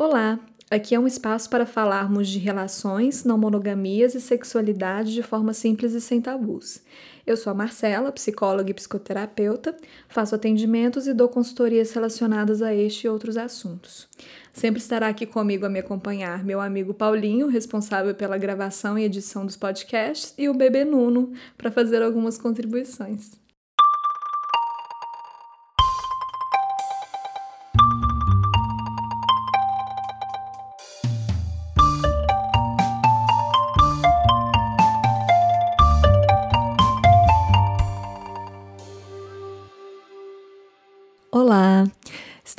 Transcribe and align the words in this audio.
Olá, 0.00 0.38
aqui 0.70 0.94
é 0.94 1.00
um 1.00 1.08
espaço 1.08 1.50
para 1.50 1.66
falarmos 1.66 2.28
de 2.28 2.38
relações, 2.38 3.24
não 3.24 3.36
monogamias 3.36 4.14
e 4.14 4.20
sexualidade 4.20 5.12
de 5.12 5.24
forma 5.24 5.52
simples 5.52 5.92
e 5.92 6.00
sem 6.00 6.20
tabus. 6.20 6.80
Eu 7.26 7.36
sou 7.36 7.50
a 7.50 7.54
Marcela, 7.54 8.12
psicóloga 8.12 8.70
e 8.70 8.74
psicoterapeuta, 8.74 9.76
faço 10.08 10.36
atendimentos 10.36 11.08
e 11.08 11.12
dou 11.12 11.28
consultorias 11.28 11.90
relacionadas 11.90 12.62
a 12.62 12.72
este 12.72 13.08
e 13.08 13.10
outros 13.10 13.36
assuntos. 13.36 14.06
Sempre 14.52 14.80
estará 14.80 15.08
aqui 15.08 15.26
comigo 15.26 15.66
a 15.66 15.68
me 15.68 15.80
acompanhar 15.80 16.44
meu 16.44 16.60
amigo 16.60 16.94
Paulinho, 16.94 17.48
responsável 17.48 18.14
pela 18.14 18.38
gravação 18.38 18.96
e 18.96 19.02
edição 19.02 19.44
dos 19.44 19.56
podcasts, 19.56 20.32
e 20.38 20.48
o 20.48 20.54
bebê 20.54 20.84
Nuno, 20.84 21.32
para 21.56 21.72
fazer 21.72 22.04
algumas 22.04 22.38
contribuições. 22.38 23.32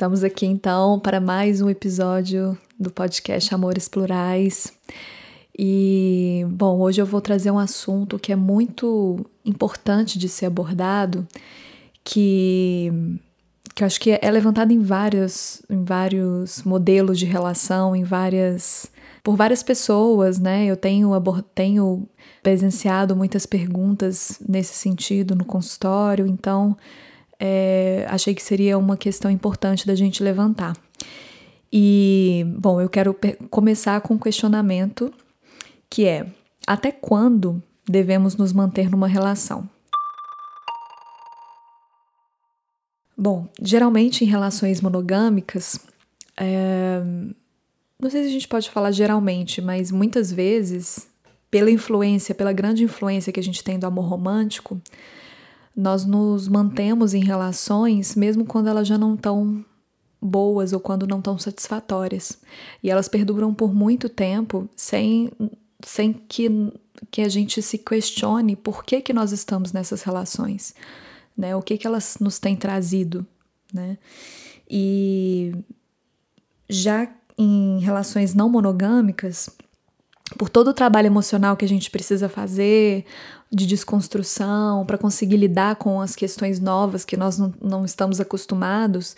Estamos 0.00 0.24
aqui 0.24 0.46
então 0.46 0.98
para 0.98 1.20
mais 1.20 1.60
um 1.60 1.68
episódio 1.68 2.56
do 2.78 2.90
podcast 2.90 3.54
Amores 3.54 3.86
Plurais. 3.86 4.72
E, 5.58 6.42
bom, 6.48 6.80
hoje 6.80 7.02
eu 7.02 7.04
vou 7.04 7.20
trazer 7.20 7.50
um 7.50 7.58
assunto 7.58 8.18
que 8.18 8.32
é 8.32 8.36
muito 8.36 9.20
importante 9.44 10.18
de 10.18 10.26
ser 10.26 10.46
abordado, 10.46 11.28
que, 12.02 12.90
que 13.74 13.82
eu 13.82 13.86
acho 13.86 14.00
que 14.00 14.18
é 14.18 14.30
levantado 14.30 14.72
em 14.72 14.80
vários, 14.80 15.60
em 15.68 15.84
vários 15.84 16.62
modelos 16.62 17.18
de 17.18 17.26
relação, 17.26 17.94
em 17.94 18.02
várias. 18.02 18.90
por 19.22 19.36
várias 19.36 19.62
pessoas, 19.62 20.38
né? 20.38 20.64
Eu 20.64 20.78
tenho, 20.78 21.10
tenho 21.54 22.08
presenciado 22.42 23.14
muitas 23.14 23.44
perguntas 23.44 24.40
nesse 24.48 24.72
sentido 24.72 25.34
no 25.34 25.44
consultório, 25.44 26.26
então 26.26 26.74
é, 27.40 28.04
achei 28.10 28.34
que 28.34 28.42
seria 28.42 28.76
uma 28.76 28.98
questão 28.98 29.30
importante 29.30 29.86
da 29.86 29.94
gente 29.94 30.22
levantar. 30.22 30.76
E, 31.72 32.44
bom, 32.58 32.80
eu 32.80 32.88
quero 32.90 33.16
começar 33.48 33.98
com 34.02 34.14
um 34.14 34.18
questionamento 34.18 35.10
que 35.88 36.06
é: 36.06 36.26
até 36.66 36.92
quando 36.92 37.62
devemos 37.88 38.36
nos 38.36 38.52
manter 38.52 38.90
numa 38.90 39.08
relação? 39.08 39.68
Bom, 43.16 43.48
geralmente 43.60 44.24
em 44.24 44.28
relações 44.28 44.80
monogâmicas, 44.80 45.78
é, 46.36 47.02
não 48.00 48.10
sei 48.10 48.22
se 48.22 48.28
a 48.28 48.32
gente 48.32 48.48
pode 48.48 48.70
falar 48.70 48.92
geralmente, 48.92 49.60
mas 49.60 49.90
muitas 49.90 50.32
vezes, 50.32 51.06
pela 51.50 51.70
influência, 51.70 52.34
pela 52.34 52.52
grande 52.52 52.82
influência 52.82 53.32
que 53.32 53.40
a 53.40 53.42
gente 53.42 53.62
tem 53.62 53.78
do 53.78 53.86
amor 53.86 54.06
romântico, 54.06 54.80
nós 55.76 56.04
nos 56.04 56.48
mantemos 56.48 57.14
em 57.14 57.24
relações 57.24 58.14
mesmo 58.14 58.44
quando 58.44 58.68
elas 58.68 58.86
já 58.86 58.98
não 58.98 59.14
estão 59.14 59.64
boas 60.20 60.72
ou 60.72 60.80
quando 60.80 61.06
não 61.06 61.18
estão 61.18 61.38
satisfatórias. 61.38 62.38
E 62.82 62.90
elas 62.90 63.08
perduram 63.08 63.54
por 63.54 63.74
muito 63.74 64.08
tempo 64.08 64.68
sem, 64.76 65.30
sem 65.84 66.12
que, 66.12 66.48
que 67.10 67.22
a 67.22 67.28
gente 67.28 67.62
se 67.62 67.78
questione 67.78 68.54
por 68.54 68.84
que, 68.84 69.00
que 69.00 69.12
nós 69.12 69.32
estamos 69.32 69.72
nessas 69.72 70.02
relações, 70.02 70.74
né? 71.36 71.56
O 71.56 71.62
que, 71.62 71.78
que 71.78 71.86
elas 71.86 72.16
nos 72.20 72.38
têm 72.38 72.56
trazido, 72.56 73.26
né? 73.72 73.96
E 74.68 75.54
já 76.68 77.10
em 77.38 77.78
relações 77.80 78.34
não 78.34 78.50
monogâmicas, 78.50 79.48
por 80.38 80.48
todo 80.48 80.68
o 80.68 80.74
trabalho 80.74 81.06
emocional 81.06 81.56
que 81.56 81.64
a 81.64 81.68
gente 81.68 81.90
precisa 81.90 82.28
fazer, 82.28 83.04
de 83.50 83.66
desconstrução, 83.66 84.86
para 84.86 84.98
conseguir 84.98 85.36
lidar 85.36 85.76
com 85.76 86.00
as 86.00 86.14
questões 86.14 86.60
novas 86.60 87.04
que 87.04 87.16
nós 87.16 87.38
não, 87.38 87.52
não 87.60 87.84
estamos 87.84 88.20
acostumados, 88.20 89.16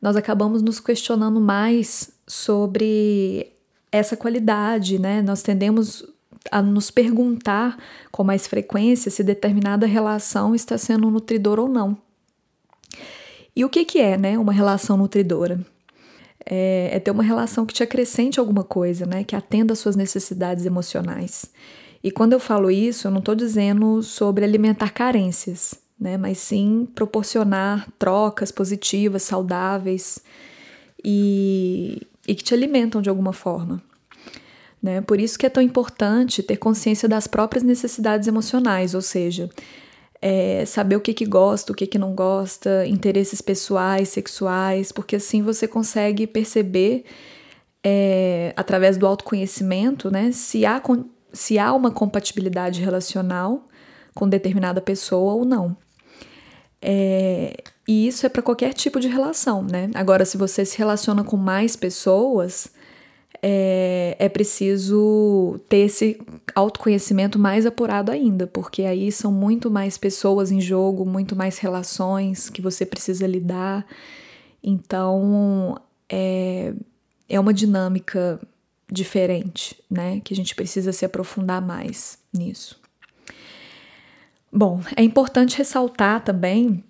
nós 0.00 0.16
acabamos 0.16 0.62
nos 0.62 0.80
questionando 0.80 1.40
mais 1.40 2.10
sobre 2.26 3.52
essa 3.90 4.16
qualidade, 4.16 4.98
né? 4.98 5.22
Nós 5.22 5.42
tendemos 5.42 6.04
a 6.50 6.60
nos 6.60 6.90
perguntar 6.90 7.78
com 8.10 8.24
mais 8.24 8.48
frequência 8.48 9.10
se 9.10 9.22
determinada 9.22 9.86
relação 9.86 10.54
está 10.54 10.76
sendo 10.76 11.10
nutridora 11.10 11.62
ou 11.62 11.68
não. 11.68 11.96
E 13.54 13.64
o 13.64 13.68
que, 13.68 13.84
que 13.84 14.00
é, 14.00 14.16
né, 14.16 14.38
uma 14.38 14.52
relação 14.52 14.96
nutridora? 14.96 15.60
É, 16.44 16.90
é 16.92 17.00
ter 17.00 17.10
uma 17.10 17.22
relação 17.22 17.64
que 17.64 17.74
te 17.74 17.82
acrescente 17.82 18.40
alguma 18.40 18.64
coisa, 18.64 19.06
né? 19.06 19.24
Que 19.24 19.36
atenda 19.36 19.72
às 19.72 19.78
suas 19.78 19.96
necessidades 19.96 20.66
emocionais. 20.66 21.46
E 22.02 22.10
quando 22.10 22.32
eu 22.32 22.40
falo 22.40 22.70
isso, 22.70 23.06
eu 23.06 23.10
não 23.10 23.20
estou 23.20 23.34
dizendo 23.34 24.02
sobre 24.02 24.44
alimentar 24.44 24.90
carências, 24.90 25.74
né? 25.98 26.16
Mas 26.16 26.38
sim 26.38 26.88
proporcionar 26.94 27.88
trocas 27.98 28.50
positivas, 28.50 29.22
saudáveis 29.22 30.20
e, 31.04 32.02
e 32.26 32.34
que 32.34 32.42
te 32.42 32.54
alimentam 32.54 33.00
de 33.00 33.08
alguma 33.08 33.32
forma. 33.32 33.82
Né? 34.82 35.00
Por 35.00 35.20
isso 35.20 35.38
que 35.38 35.46
é 35.46 35.48
tão 35.48 35.62
importante 35.62 36.42
ter 36.42 36.56
consciência 36.56 37.08
das 37.08 37.28
próprias 37.28 37.62
necessidades 37.62 38.26
emocionais, 38.26 38.94
ou 38.94 39.00
seja, 39.00 39.48
é, 40.22 40.64
saber 40.64 40.94
o 40.94 41.00
que, 41.00 41.12
que 41.12 41.26
gosta, 41.26 41.72
o 41.72 41.74
que, 41.74 41.84
que 41.84 41.98
não 41.98 42.14
gosta, 42.14 42.86
interesses 42.86 43.42
pessoais, 43.42 44.08
sexuais, 44.08 44.92
porque 44.92 45.16
assim 45.16 45.42
você 45.42 45.66
consegue 45.66 46.28
perceber, 46.28 47.04
é, 47.82 48.54
através 48.56 48.96
do 48.96 49.04
autoconhecimento, 49.04 50.12
né, 50.12 50.30
se 50.30 50.64
há, 50.64 50.80
se 51.32 51.58
há 51.58 51.74
uma 51.74 51.90
compatibilidade 51.90 52.80
relacional 52.80 53.68
com 54.14 54.28
determinada 54.28 54.80
pessoa 54.80 55.34
ou 55.34 55.44
não. 55.44 55.76
É, 56.80 57.56
e 57.88 58.06
isso 58.06 58.24
é 58.24 58.28
para 58.28 58.42
qualquer 58.42 58.72
tipo 58.74 59.00
de 59.00 59.08
relação, 59.08 59.62
né? 59.62 59.90
Agora, 59.94 60.24
se 60.24 60.36
você 60.36 60.64
se 60.64 60.76
relaciona 60.78 61.22
com 61.22 61.36
mais 61.36 61.76
pessoas, 61.76 62.68
é, 63.42 64.14
é 64.20 64.28
preciso 64.28 65.58
ter 65.68 65.78
esse 65.78 66.20
autoconhecimento 66.54 67.40
mais 67.40 67.66
apurado 67.66 68.12
ainda, 68.12 68.46
porque 68.46 68.82
aí 68.82 69.10
são 69.10 69.32
muito 69.32 69.68
mais 69.68 69.98
pessoas 69.98 70.52
em 70.52 70.60
jogo, 70.60 71.04
muito 71.04 71.34
mais 71.34 71.58
relações 71.58 72.48
que 72.48 72.62
você 72.62 72.86
precisa 72.86 73.26
lidar. 73.26 73.84
Então, 74.62 75.76
é, 76.08 76.72
é 77.28 77.40
uma 77.40 77.52
dinâmica 77.52 78.40
diferente, 78.90 79.76
né? 79.90 80.20
Que 80.20 80.32
a 80.32 80.36
gente 80.36 80.54
precisa 80.54 80.92
se 80.92 81.04
aprofundar 81.04 81.60
mais 81.60 82.18
nisso. 82.32 82.80
Bom, 84.52 84.80
é 84.94 85.02
importante 85.02 85.58
ressaltar 85.58 86.22
também 86.22 86.84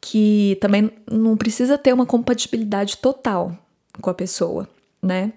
que 0.00 0.56
também 0.58 0.90
não 1.10 1.36
precisa 1.36 1.76
ter 1.76 1.92
uma 1.92 2.06
compatibilidade 2.06 2.96
total 2.96 3.54
com 4.00 4.08
a 4.08 4.14
pessoa 4.14 4.66
né? 5.02 5.32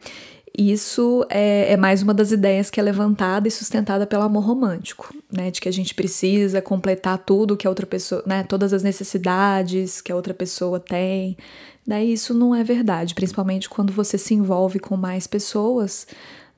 Isso 0.55 1.25
é, 1.31 1.73
é, 1.73 1.77
mais 1.77 2.03
uma 2.03 2.13
das 2.13 2.31
ideias 2.31 2.69
que 2.69 2.79
é 2.79 2.83
levantada 2.83 3.47
e 3.47 3.51
sustentada 3.51 4.05
pelo 4.05 4.21
amor 4.21 4.43
romântico, 4.45 5.11
né? 5.31 5.49
De 5.49 5.59
que 5.59 5.67
a 5.67 5.71
gente 5.71 5.95
precisa 5.95 6.61
completar 6.61 7.17
tudo 7.17 7.57
que 7.57 7.65
a 7.65 7.69
outra 7.71 7.87
pessoa, 7.87 8.23
né? 8.27 8.43
Todas 8.43 8.71
as 8.71 8.83
necessidades 8.83 9.99
que 9.99 10.11
a 10.11 10.15
outra 10.15 10.33
pessoa 10.33 10.79
tem. 10.79 11.35
Daí 11.87 12.13
isso 12.13 12.35
não 12.35 12.53
é 12.53 12.63
verdade, 12.63 13.15
principalmente 13.15 13.67
quando 13.67 13.91
você 13.91 14.15
se 14.15 14.35
envolve 14.35 14.79
com 14.79 14.95
mais 14.95 15.25
pessoas, 15.25 16.05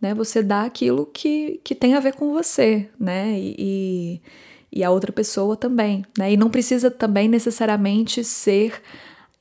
né? 0.01 0.13
Você 0.13 0.43
dá 0.43 0.63
aquilo 0.63 1.05
que, 1.05 1.61
que 1.63 1.73
tem 1.73 1.93
a 1.93 2.01
ver 2.01 2.15
com 2.15 2.33
você, 2.33 2.89
né? 2.99 3.39
E, 3.39 4.21
e 4.73 4.83
a 4.83 4.91
outra 4.91 5.13
pessoa 5.13 5.55
também, 5.55 6.03
né? 6.17 6.33
E 6.33 6.37
não 6.37 6.49
precisa 6.49 6.91
também 6.91 7.29
necessariamente 7.29 8.25
ser 8.25 8.81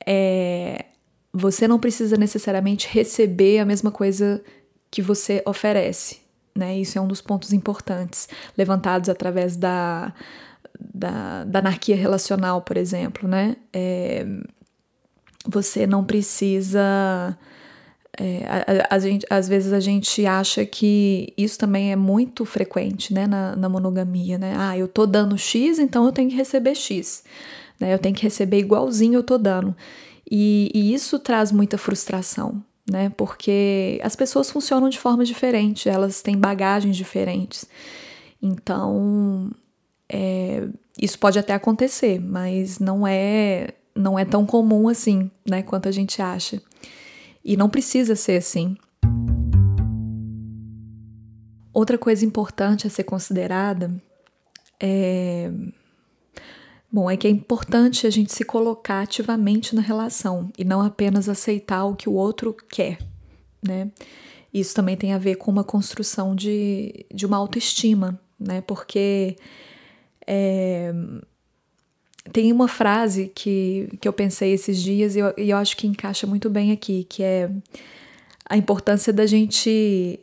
é, 0.07 0.85
você 1.35 1.67
não 1.67 1.81
precisa 1.81 2.17
necessariamente 2.17 2.89
receber 2.89 3.59
a 3.59 3.65
mesma 3.65 3.91
coisa 3.91 4.41
que 4.89 5.03
você 5.03 5.43
oferece, 5.45 6.19
né? 6.55 6.79
Isso 6.79 6.97
é 6.97 7.01
um 7.01 7.09
dos 7.09 7.21
pontos 7.21 7.53
importantes, 7.53 8.29
levantados 8.57 9.09
através 9.09 9.57
da, 9.57 10.15
da, 10.79 11.43
da 11.43 11.59
anarquia 11.59 11.97
relacional, 11.97 12.63
por 12.63 12.77
exemplo, 12.77 13.29
né? 13.29 13.57
É, 13.73 14.25
você 15.45 15.89
não 15.89 16.05
precisa. 16.05 17.37
É, 18.17 18.45
a, 18.47 18.95
a, 18.95 18.95
a 18.95 18.99
gente, 19.01 19.27
às 19.29 19.49
vezes 19.49 19.73
a 19.73 19.81
gente 19.81 20.25
acha 20.25 20.65
que 20.65 21.33
isso 21.37 21.59
também 21.59 21.91
é 21.91 21.97
muito 21.97 22.45
frequente 22.45 23.13
né, 23.13 23.27
na, 23.27 23.57
na 23.57 23.69
monogamia, 23.69 24.39
né? 24.39 24.55
Ah, 24.57 24.79
eu 24.79 24.87
tô 24.87 25.05
dando 25.05 25.37
X, 25.37 25.81
então 25.81 26.05
eu 26.07 26.13
tenho 26.13 26.31
que 26.31 26.37
receber 26.37 26.77
X. 26.77 27.25
Né? 27.81 27.93
Eu 27.93 27.99
tenho 27.99 28.15
que 28.15 28.23
receber 28.23 28.59
igualzinho 28.59 29.15
eu 29.19 29.23
tô 29.25 29.37
dando. 29.37 29.75
E, 30.37 30.69
e 30.75 30.93
isso 30.93 31.17
traz 31.21 31.53
muita 31.53 31.79
frustração, 31.79 32.61
né? 32.91 33.09
Porque 33.11 34.01
as 34.03 34.17
pessoas 34.17 34.51
funcionam 34.51 34.89
de 34.89 34.99
forma 34.99 35.25
diferente, 35.25 35.89
elas 35.89 36.23
têm 36.23 36.37
bagagens 36.37 36.97
diferentes. 36.97 37.65
Então, 38.43 39.53
é, 40.09 40.67
isso 41.01 41.21
pode 41.21 41.39
até 41.39 41.53
acontecer, 41.55 42.19
mas 42.21 42.81
não 42.81 43.07
é 43.07 43.75
não 43.95 44.19
é 44.19 44.25
tão 44.25 44.45
comum 44.45 44.89
assim, 44.89 45.31
né, 45.49 45.63
quanto 45.63 45.89
a 45.89 45.93
gente 45.93 46.21
acha. 46.21 46.61
E 47.45 47.57
não 47.57 47.71
precisa 47.71 48.17
ser 48.17 48.39
assim. 48.39 48.77
Outra 51.73 51.97
coisa 51.97 52.27
importante 52.27 52.89
a 52.89 52.91
ser 52.91 53.05
considerada 53.05 53.89
é. 54.81 55.49
Bom, 56.95 57.11
é 57.11 57.17
que 57.17 57.27
é 57.27 57.31
importante 57.31 58.07
a 58.07 58.11
gente 58.11 58.33
se 58.33 58.45
colocar 58.45 59.01
ativamente 59.01 59.75
na 59.75 59.83
relação 59.83 60.49
e 60.57 60.63
não 60.63 60.81
apenas 60.81 61.29
aceitar 61.29 61.87
o 61.87 61.97
que 61.97 62.09
o 62.09 62.13
outro 62.13 62.55
quer, 62.71 62.99
né? 63.61 63.91
Isso 64.53 64.73
também 64.77 64.97
tem 64.97 65.13
a 65.13 65.19
ver 65.19 65.35
com 65.35 65.51
uma 65.51 65.65
construção 65.65 66.37
de, 66.37 67.05
de 67.13 67.27
uma 67.27 67.37
autoestima, 67.37 68.17
né? 68.39 68.61
Porque 68.61 69.35
é, 70.25 70.95
tem 72.33 72.53
uma 72.53 72.69
frase 72.69 73.29
que, 73.35 73.89
que 74.01 74.07
eu 74.07 74.13
pensei 74.13 74.53
esses 74.53 74.81
dias 74.81 75.17
e 75.17 75.19
eu, 75.19 75.35
e 75.37 75.51
eu 75.51 75.57
acho 75.57 75.77
que 75.77 75.89
encaixa 75.89 76.29
muito 76.29 76.49
bem 76.49 76.71
aqui, 76.71 77.03
que 77.11 77.25
é 77.25 77.51
a 78.49 78.57
importância 78.57 79.13
da 79.13 79.27
gente 79.27 80.21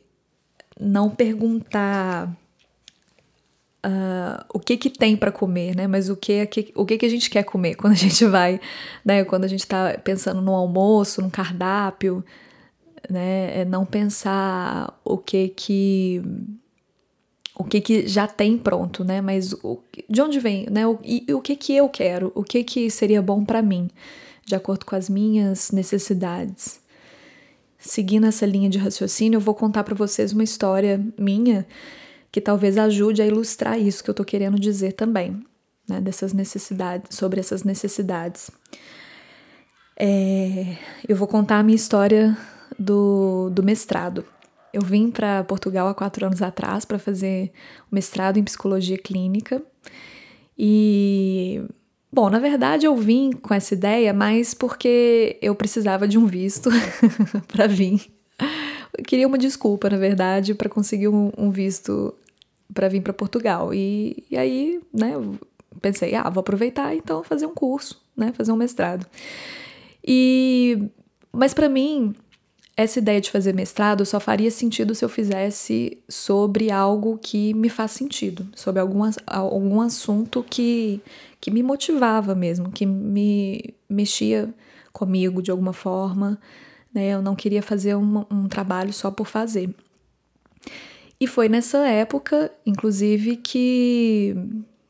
não 0.80 1.10
perguntar 1.10 2.34
uh, 3.86 4.44
o 4.54 4.60
que 4.60 4.78
que 4.78 4.90
tem 4.90 5.16
para 5.16 5.32
comer, 5.32 5.76
né? 5.76 5.88
Mas 5.88 6.10
o 6.10 6.16
que, 6.16 6.48
o 6.76 6.86
que 6.86 6.98
que 6.98 7.06
a 7.06 7.10
gente 7.10 7.30
quer 7.30 7.44
comer 7.44 7.76
quando 7.76 7.94
a 7.94 7.98
gente 7.98 8.26
vai, 8.26 8.60
né? 9.04 9.24
Quando 9.24 9.46
a 9.46 9.48
gente 9.48 9.62
está 9.62 9.98
pensando 10.04 10.42
no 10.42 10.54
almoço, 10.54 11.22
no 11.22 11.30
cardápio, 11.30 12.24
né? 13.10 13.62
É 13.62 13.66
não 13.66 13.86
pensar 13.86 15.00
o 15.04 15.18
que 15.18 15.50
que 15.50 16.22
o 17.56 17.64
que 17.64 17.82
que 17.82 18.08
já 18.08 18.28
tem 18.28 18.58
pronto, 18.58 19.04
né? 19.04 19.22
Mas 19.22 19.54
o, 19.54 19.80
de 20.10 20.22
onde 20.22 20.40
vem, 20.40 20.68
né? 20.70 20.88
O, 20.88 21.00
e, 21.04 21.26
o 21.34 21.42
que 21.42 21.56
que 21.56 21.76
eu 21.76 21.90
quero? 21.90 22.32
O 22.36 22.44
que 22.44 22.64
que 22.64 22.90
seria 22.90 23.22
bom 23.22 23.44
para 23.44 23.62
mim, 23.62 23.90
de 24.46 24.56
acordo 24.56 24.86
com 24.86 24.96
as 24.96 25.10
minhas 25.10 25.72
necessidades? 25.72 26.82
seguindo 27.84 28.28
essa 28.28 28.46
linha 28.46 28.70
de 28.70 28.78
raciocínio, 28.78 29.38
eu 29.38 29.42
vou 29.42 29.56
contar 29.56 29.84
para 29.84 29.96
vocês 29.96 30.32
uma 30.32 30.44
história 30.44 31.04
minha 31.18 31.66
que 32.32 32.40
talvez 32.40 32.78
ajude 32.78 33.22
a 33.22 33.26
ilustrar 33.26 33.80
isso 33.80 34.04
que 34.04 34.10
eu 34.10 34.14
estou 34.14 34.26
querendo 34.26 34.60
dizer 34.60 34.94
também, 34.94 35.44
né, 35.88 36.00
dessas 36.00 36.34
necessidades, 36.34 37.16
sobre 37.16 37.40
essas 37.40 37.64
necessidades. 37.64 38.50
É, 39.98 40.78
eu 41.08 41.16
vou 41.16 41.28
contar 41.28 41.60
a 41.60 41.64
minha 41.64 41.76
história 41.76 42.38
do, 42.80 43.50
do 43.50 43.62
mestrado. 43.62 44.26
Eu 44.74 44.82
vim 44.82 45.12
para 45.12 45.44
Portugal 45.44 45.88
há 45.88 45.94
quatro 45.94 46.26
anos 46.26 46.42
atrás 46.42 46.86
para 46.86 46.98
fazer 46.98 47.52
o 47.92 47.96
mestrado 47.96 48.38
em 48.38 48.44
psicologia 48.44 48.98
clínica 48.98 49.62
e 50.58 51.62
Bom, 52.14 52.30
na 52.30 52.40
verdade 52.40 52.86
eu 52.86 52.96
vim 52.96 53.32
com 53.32 53.54
essa 53.54 53.74
ideia 53.74 54.14
mais 54.14 54.54
porque 54.54 55.38
eu 55.42 55.56
precisava 55.56 56.06
de 56.06 56.18
um 56.18 56.26
visto 56.26 56.70
para 57.48 57.68
vir. 57.68 58.02
Eu 58.98 59.06
queria 59.06 59.26
uma 59.26 59.38
desculpa, 59.38 59.90
na 59.90 59.98
verdade, 59.98 60.54
para 60.54 60.68
conseguir 60.68 61.08
um, 61.08 61.32
um 61.38 61.50
visto 61.50 62.14
para 62.74 62.88
vir 62.88 63.02
para 63.02 63.14
Portugal. 63.14 63.74
E, 63.74 64.24
e 64.30 64.38
aí, 64.38 64.82
né, 64.94 65.14
pensei, 65.82 66.16
ah, 66.16 66.30
vou 66.30 66.42
aproveitar 66.42 66.96
então 66.96 67.24
fazer 67.24 67.46
um 67.46 67.54
curso, 67.54 68.02
né, 68.16 68.34
fazer 68.36 68.52
um 68.52 68.58
mestrado. 68.58 69.06
E 70.04 70.90
mas 71.34 71.54
para 71.54 71.70
mim 71.70 72.14
essa 72.76 73.00
ideia 73.00 73.20
de 73.20 73.30
fazer 73.30 73.54
mestrado 73.54 74.06
só 74.06 74.20
faria 74.20 74.50
sentido 74.50 74.96
se 74.96 75.04
eu 75.04 75.10
fizesse 75.10 76.02
sobre 76.10 76.72
algo 76.72 77.18
que 77.18 77.54
me 77.54 77.70
faz 77.70 77.92
sentido, 77.92 78.48
sobre 78.56 78.80
algum, 78.80 79.02
algum 79.28 79.82
assunto 79.82 80.44
que, 80.50 81.02
que 81.40 81.52
me 81.52 81.62
motivava 81.62 82.34
mesmo, 82.34 82.72
que 82.72 82.86
me 82.86 83.74
mexia 83.90 84.54
comigo 84.92 85.42
de 85.42 85.52
alguma 85.52 85.74
forma. 85.74 86.40
Né? 86.94 87.10
Eu 87.10 87.22
não 87.22 87.36
queria 87.36 87.62
fazer 87.62 87.96
um, 87.96 88.26
um 88.32 88.48
trabalho 88.48 88.94
só 88.94 89.12
por 89.12 89.28
fazer. 89.28 89.70
E 91.22 91.28
foi 91.28 91.48
nessa 91.48 91.88
época, 91.88 92.52
inclusive, 92.66 93.36
que, 93.36 94.36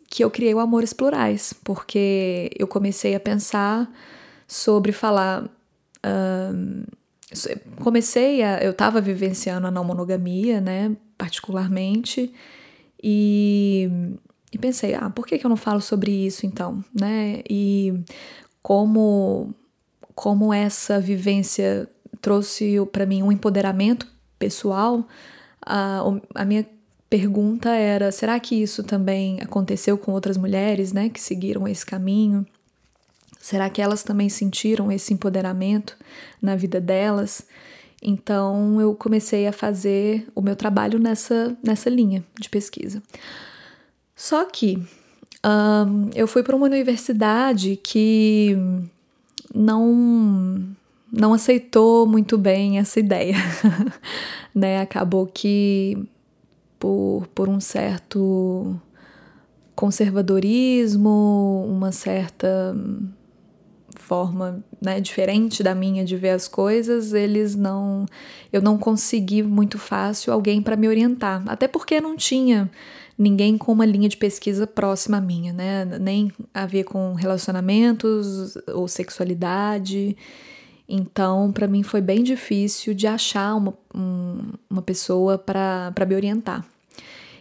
que 0.07 0.23
eu 0.23 0.31
criei 0.31 0.53
o 0.53 0.59
Amores 0.59 0.93
Plurais, 0.93 1.51
porque 1.61 2.49
eu 2.57 2.65
comecei 2.65 3.13
a 3.13 3.19
pensar 3.19 3.91
sobre 4.47 4.93
falar. 4.93 5.49
Comecei 7.81 8.41
a. 8.43 8.63
Eu 8.63 8.71
estava 8.71 9.01
vivenciando 9.01 9.67
a 9.67 9.71
não 9.71 9.83
monogamia, 9.83 10.61
né, 10.61 10.95
particularmente, 11.17 12.33
e, 13.03 13.89
e 14.53 14.57
pensei, 14.57 14.93
ah, 14.95 15.09
por 15.09 15.27
que, 15.27 15.37
que 15.37 15.45
eu 15.45 15.49
não 15.49 15.57
falo 15.57 15.81
sobre 15.81 16.11
isso 16.13 16.45
então, 16.45 16.81
né? 16.97 17.41
E 17.49 17.93
como, 18.63 19.53
como 20.15 20.53
essa 20.53 20.97
vivência 20.97 21.89
trouxe 22.21 22.77
para 22.89 23.05
mim 23.05 23.21
um 23.21 23.33
empoderamento 23.33 24.07
pessoal, 24.39 25.05
a, 25.65 26.01
a 26.35 26.45
minha 26.45 26.65
pergunta 27.09 27.69
era: 27.69 28.11
será 28.11 28.39
que 28.39 28.55
isso 28.55 28.83
também 28.83 29.39
aconteceu 29.41 29.97
com 29.97 30.11
outras 30.11 30.37
mulheres, 30.37 30.93
né, 30.93 31.09
que 31.09 31.19
seguiram 31.19 31.67
esse 31.67 31.85
caminho? 31.85 32.45
Será 33.39 33.69
que 33.69 33.81
elas 33.81 34.03
também 34.03 34.29
sentiram 34.29 34.91
esse 34.91 35.13
empoderamento 35.13 35.97
na 36.41 36.55
vida 36.55 36.79
delas? 36.79 37.45
Então 38.01 38.79
eu 38.79 38.95
comecei 38.95 39.47
a 39.47 39.53
fazer 39.53 40.27
o 40.33 40.41
meu 40.41 40.55
trabalho 40.55 40.97
nessa, 40.99 41.55
nessa 41.63 41.89
linha 41.89 42.23
de 42.39 42.49
pesquisa. 42.49 43.01
Só 44.15 44.45
que 44.45 44.81
um, 45.45 46.09
eu 46.13 46.27
fui 46.27 46.43
para 46.43 46.55
uma 46.55 46.65
universidade 46.65 47.75
que 47.75 48.55
não 49.53 50.75
não 51.11 51.33
aceitou 51.33 52.07
muito 52.07 52.37
bem 52.37 52.79
essa 52.79 52.99
ideia, 52.99 53.35
né? 54.55 54.81
Acabou 54.81 55.27
que 55.27 55.97
por, 56.79 57.27
por 57.35 57.49
um 57.49 57.59
certo 57.59 58.79
conservadorismo, 59.75 61.65
uma 61.67 61.91
certa 61.91 62.75
forma 63.97 64.63
né, 64.81 64.99
diferente 64.99 65.63
da 65.63 65.73
minha 65.73 66.03
de 66.03 66.17
ver 66.17 66.31
as 66.31 66.47
coisas, 66.47 67.13
eles 67.13 67.55
não. 67.55 68.05
Eu 68.51 68.61
não 68.61 68.77
consegui 68.77 69.43
muito 69.43 69.77
fácil 69.77 70.33
alguém 70.33 70.61
para 70.61 70.75
me 70.75 70.87
orientar. 70.87 71.43
Até 71.47 71.67
porque 71.67 72.01
não 72.01 72.17
tinha 72.17 72.69
ninguém 73.17 73.57
com 73.57 73.71
uma 73.71 73.85
linha 73.85 74.09
de 74.09 74.17
pesquisa 74.17 74.65
próxima 74.65 75.17
à 75.17 75.21
minha, 75.21 75.53
né? 75.53 75.85
Nem 75.85 76.31
a 76.53 76.65
ver 76.65 76.83
com 76.83 77.13
relacionamentos 77.13 78.57
ou 78.67 78.87
sexualidade. 78.87 80.17
Então, 80.87 81.51
para 81.51 81.67
mim 81.67 81.83
foi 81.83 82.01
bem 82.01 82.23
difícil 82.23 82.93
de 82.93 83.07
achar 83.07 83.55
uma, 83.55 83.73
um, 83.95 84.39
uma 84.69 84.81
pessoa 84.81 85.37
para 85.37 86.05
me 86.07 86.15
orientar. 86.15 86.65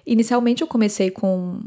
Inicialmente 0.07 0.63
eu 0.63 0.69
comecei 0.69 1.11
com 1.11 1.61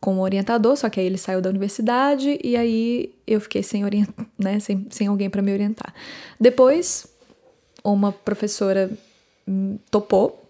com 0.00 0.14
um 0.14 0.20
orientador, 0.20 0.76
só 0.76 0.88
que 0.88 0.98
aí 0.98 1.06
ele 1.06 1.18
saiu 1.18 1.42
da 1.42 1.50
universidade 1.50 2.38
e 2.42 2.56
aí 2.56 3.14
eu 3.26 3.40
fiquei 3.40 3.62
sem, 3.62 3.84
orient... 3.84 4.08
né, 4.38 4.58
sem, 4.58 4.86
sem 4.90 5.06
alguém 5.06 5.28
para 5.28 5.42
me 5.42 5.52
orientar. 5.52 5.92
Depois, 6.40 7.06
uma 7.84 8.10
professora 8.10 8.90
topou 9.90 10.42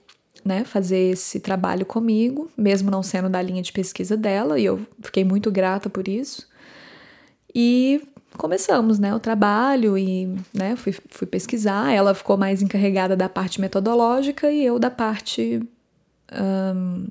né, 0.44 0.64
fazer 0.64 1.12
esse 1.12 1.40
trabalho 1.40 1.84
comigo, 1.84 2.50
mesmo 2.56 2.90
não 2.90 3.02
sendo 3.02 3.28
da 3.28 3.42
linha 3.42 3.62
de 3.62 3.72
pesquisa 3.72 4.16
dela, 4.16 4.58
e 4.58 4.64
eu 4.64 4.80
fiquei 5.02 5.24
muito 5.24 5.50
grata 5.50 5.90
por 5.90 6.06
isso. 6.06 6.48
E 7.54 8.00
começamos 8.36 8.98
né, 8.98 9.14
o 9.14 9.20
trabalho 9.20 9.96
e 9.96 10.26
né, 10.54 10.76
fui, 10.76 10.94
fui 11.10 11.26
pesquisar. 11.26 11.92
Ela 11.92 12.14
ficou 12.14 12.36
mais 12.36 12.62
encarregada 12.62 13.16
da 13.16 13.28
parte 13.28 13.60
metodológica 13.60 14.50
e 14.50 14.64
eu 14.64 14.78
da 14.78 14.90
parte. 14.90 15.60
Um, 16.32 17.06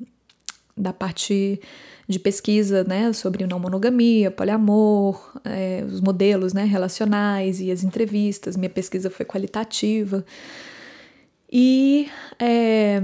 da 0.77 0.93
parte 0.93 1.59
de 2.07 2.17
pesquisa 2.17 2.83
né, 2.85 3.13
sobre 3.13 3.45
não 3.45 3.59
monogamia, 3.59 4.31
poliamor, 4.31 5.39
é, 5.45 5.83
os 5.85 6.01
modelos 6.01 6.53
né, 6.53 6.63
relacionais 6.63 7.61
e 7.61 7.69
as 7.69 7.83
entrevistas. 7.83 8.57
Minha 8.57 8.69
pesquisa 8.69 9.11
foi 9.11 9.25
qualitativa. 9.25 10.25
E 11.51 12.09
é, 12.39 12.99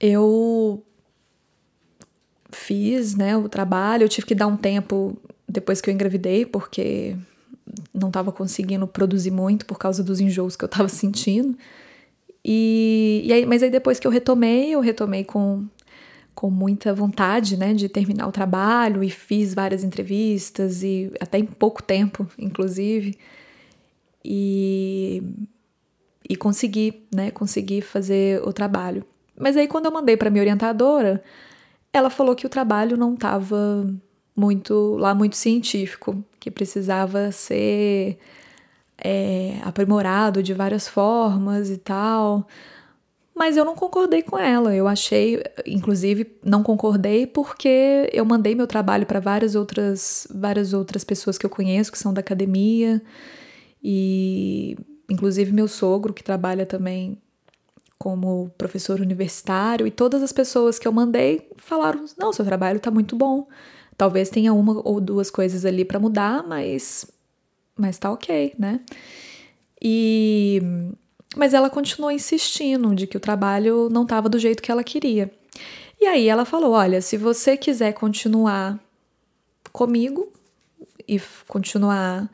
eu 0.00 0.82
fiz 2.50 3.14
né, 3.14 3.36
o 3.36 3.46
trabalho, 3.46 4.04
eu 4.04 4.08
tive 4.08 4.26
que 4.26 4.34
dar 4.34 4.46
um 4.46 4.56
tempo 4.56 5.14
depois 5.52 5.80
que 5.80 5.90
eu 5.90 5.94
engravidei, 5.94 6.46
porque 6.46 7.16
não 7.92 8.08
estava 8.08 8.32
conseguindo 8.32 8.86
produzir 8.86 9.30
muito 9.30 9.66
por 9.66 9.78
causa 9.78 10.02
dos 10.02 10.20
enjoos 10.20 10.56
que 10.56 10.64
eu 10.64 10.66
estava 10.66 10.88
sentindo. 10.88 11.56
E, 12.44 13.22
e 13.24 13.32
aí, 13.32 13.46
mas 13.46 13.62
aí 13.62 13.70
depois 13.70 14.00
que 14.00 14.06
eu 14.06 14.10
retomei, 14.10 14.70
eu 14.74 14.80
retomei 14.80 15.24
com 15.24 15.66
com 16.34 16.50
muita 16.50 16.94
vontade, 16.94 17.58
né, 17.58 17.74
de 17.74 17.90
terminar 17.90 18.26
o 18.26 18.32
trabalho 18.32 19.04
e 19.04 19.10
fiz 19.10 19.52
várias 19.52 19.84
entrevistas 19.84 20.82
e 20.82 21.12
até 21.20 21.36
em 21.36 21.44
pouco 21.44 21.82
tempo, 21.82 22.26
inclusive, 22.38 23.18
e 24.24 25.22
e 26.28 26.34
consegui, 26.34 27.06
né, 27.14 27.30
consegui 27.30 27.82
fazer 27.82 28.40
o 28.48 28.52
trabalho. 28.52 29.04
Mas 29.38 29.56
aí 29.58 29.68
quando 29.68 29.86
eu 29.86 29.92
mandei 29.92 30.16
para 30.16 30.30
minha 30.30 30.42
orientadora, 30.42 31.22
ela 31.92 32.08
falou 32.08 32.34
que 32.34 32.46
o 32.46 32.48
trabalho 32.48 32.96
não 32.96 33.12
estava 33.12 33.86
muito 34.34 34.96
lá 34.96 35.14
muito 35.14 35.36
científico, 35.36 36.24
que 36.40 36.50
precisava 36.50 37.30
ser 37.32 38.18
é, 38.98 39.58
aprimorado 39.62 40.42
de 40.42 40.54
várias 40.54 40.88
formas 40.88 41.70
e 41.70 41.76
tal. 41.76 42.46
Mas 43.34 43.56
eu 43.56 43.64
não 43.64 43.74
concordei 43.74 44.22
com 44.22 44.38
ela. 44.38 44.74
Eu 44.74 44.86
achei, 44.86 45.42
inclusive, 45.66 46.36
não 46.44 46.62
concordei 46.62 47.26
porque 47.26 48.08
eu 48.12 48.24
mandei 48.24 48.54
meu 48.54 48.66
trabalho 48.66 49.06
para 49.06 49.20
várias 49.20 49.54
outras, 49.54 50.26
várias 50.30 50.72
outras 50.72 51.02
pessoas 51.02 51.38
que 51.38 51.46
eu 51.46 51.50
conheço 51.50 51.90
que 51.90 51.98
são 51.98 52.12
da 52.12 52.20
academia 52.20 53.02
e, 53.82 54.76
inclusive, 55.10 55.52
meu 55.52 55.66
sogro 55.66 56.12
que 56.12 56.22
trabalha 56.22 56.66
também 56.66 57.18
como 57.98 58.50
professor 58.58 59.00
universitário 59.00 59.86
e 59.86 59.90
todas 59.90 60.22
as 60.22 60.32
pessoas 60.32 60.78
que 60.78 60.86
eu 60.86 60.92
mandei 60.92 61.48
falaram: 61.56 62.04
não, 62.18 62.32
seu 62.32 62.44
trabalho 62.44 62.76
está 62.76 62.90
muito 62.90 63.16
bom. 63.16 63.48
Talvez 63.96 64.30
tenha 64.30 64.52
uma 64.52 64.80
ou 64.86 65.00
duas 65.00 65.30
coisas 65.30 65.64
ali 65.64 65.84
para 65.84 65.98
mudar, 65.98 66.46
mas 66.46 67.10
mas 67.76 67.98
tá 67.98 68.10
ok, 68.10 68.54
né? 68.58 68.80
E 69.80 70.60
mas 71.36 71.54
ela 71.54 71.70
continuou 71.70 72.10
insistindo 72.10 72.94
de 72.94 73.06
que 73.06 73.16
o 73.16 73.20
trabalho 73.20 73.88
não 73.90 74.02
estava 74.02 74.28
do 74.28 74.38
jeito 74.38 74.62
que 74.62 74.70
ela 74.70 74.84
queria. 74.84 75.30
E 76.00 76.06
aí 76.06 76.28
ela 76.28 76.44
falou: 76.44 76.72
"Olha, 76.72 77.00
se 77.00 77.16
você 77.16 77.56
quiser 77.56 77.92
continuar 77.92 78.78
comigo 79.72 80.32
e 81.08 81.20
continuar 81.48 82.30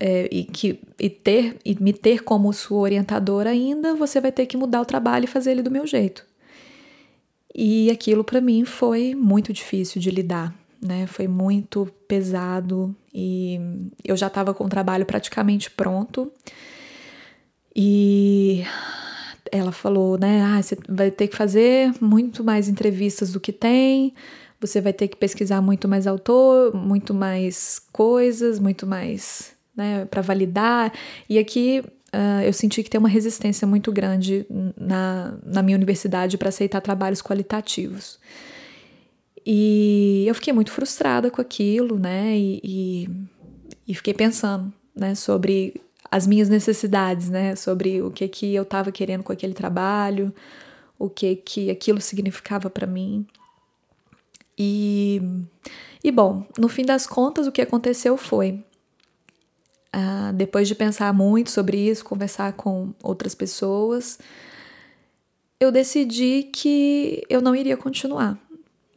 é, 0.00 0.28
e, 0.32 0.44
que, 0.44 0.80
e, 0.98 1.10
ter, 1.10 1.58
e 1.62 1.76
me 1.78 1.92
ter 1.92 2.24
como 2.24 2.50
sua 2.54 2.78
orientadora 2.78 3.50
ainda, 3.50 3.94
você 3.94 4.18
vai 4.18 4.32
ter 4.32 4.46
que 4.46 4.56
mudar 4.56 4.80
o 4.80 4.86
trabalho 4.86 5.24
e 5.24 5.28
fazer 5.28 5.50
ele 5.50 5.62
do 5.62 5.70
meu 5.70 5.86
jeito. 5.86 6.24
E 7.54 7.90
aquilo 7.90 8.24
para 8.24 8.40
mim 8.40 8.64
foi 8.64 9.14
muito 9.14 9.52
difícil 9.52 10.00
de 10.00 10.10
lidar, 10.10 10.54
né? 10.80 11.06
Foi 11.06 11.28
muito 11.28 11.86
pesado 12.08 12.94
e 13.12 13.60
eu 14.04 14.16
já 14.16 14.28
estava 14.28 14.54
com 14.54 14.64
o 14.64 14.68
trabalho 14.68 15.04
praticamente 15.04 15.70
pronto. 15.70 16.32
E 17.74 18.64
ela 19.52 19.72
falou, 19.72 20.18
né? 20.18 20.42
Ah, 20.42 20.62
você 20.62 20.76
vai 20.88 21.10
ter 21.10 21.28
que 21.28 21.36
fazer 21.36 21.92
muito 22.00 22.42
mais 22.42 22.68
entrevistas 22.68 23.32
do 23.32 23.40
que 23.40 23.52
tem, 23.52 24.14
você 24.60 24.80
vai 24.80 24.92
ter 24.92 25.08
que 25.08 25.16
pesquisar 25.16 25.60
muito 25.60 25.88
mais 25.88 26.06
autor, 26.06 26.74
muito 26.74 27.14
mais 27.14 27.80
coisas, 27.92 28.58
muito 28.58 28.86
mais 28.86 29.52
né, 29.74 30.04
para 30.04 30.20
validar. 30.20 30.92
E 31.28 31.38
aqui 31.38 31.82
uh, 32.14 32.42
eu 32.44 32.52
senti 32.52 32.82
que 32.82 32.90
tem 32.90 32.98
uma 32.98 33.08
resistência 33.08 33.66
muito 33.66 33.90
grande 33.90 34.46
na, 34.76 35.34
na 35.42 35.62
minha 35.62 35.76
universidade 35.76 36.36
para 36.36 36.50
aceitar 36.50 36.80
trabalhos 36.80 37.22
qualitativos. 37.22 38.18
E 39.44 40.24
eu 40.26 40.34
fiquei 40.34 40.52
muito 40.52 40.70
frustrada 40.70 41.30
com 41.30 41.40
aquilo, 41.40 41.98
né? 41.98 42.36
E, 42.36 42.60
e, 42.62 43.08
e 43.88 43.94
fiquei 43.94 44.14
pensando, 44.14 44.72
né, 44.94 45.14
sobre 45.14 45.80
as 46.10 46.26
minhas 46.26 46.48
necessidades, 46.48 47.28
né? 47.28 47.56
Sobre 47.56 48.02
o 48.02 48.10
que 48.10 48.28
que 48.28 48.54
eu 48.54 48.62
estava 48.62 48.92
querendo 48.92 49.22
com 49.22 49.32
aquele 49.32 49.54
trabalho, 49.54 50.34
o 50.98 51.08
que 51.08 51.36
que 51.36 51.70
aquilo 51.70 52.00
significava 52.00 52.68
para 52.68 52.86
mim. 52.86 53.26
E, 54.58 55.22
e 56.04 56.10
bom, 56.10 56.46
no 56.58 56.68
fim 56.68 56.84
das 56.84 57.06
contas, 57.06 57.46
o 57.46 57.52
que 57.52 57.62
aconteceu 57.62 58.16
foi 58.16 58.62
Uh, 59.94 60.32
depois 60.34 60.68
de 60.68 60.74
pensar 60.76 61.12
muito 61.12 61.50
sobre 61.50 61.76
isso, 61.76 62.04
conversar 62.04 62.52
com 62.52 62.94
outras 63.02 63.34
pessoas, 63.34 64.20
eu 65.58 65.72
decidi 65.72 66.44
que 66.44 67.24
eu 67.28 67.40
não 67.40 67.56
iria 67.56 67.76
continuar. 67.76 68.38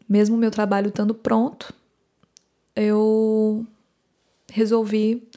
Mesmo 0.07 0.38
meu 0.38 0.51
trabalho 0.51 0.89
estando 0.89 1.13
pronto, 1.13 1.74
eu 2.75 3.65
resolvi 4.51 5.27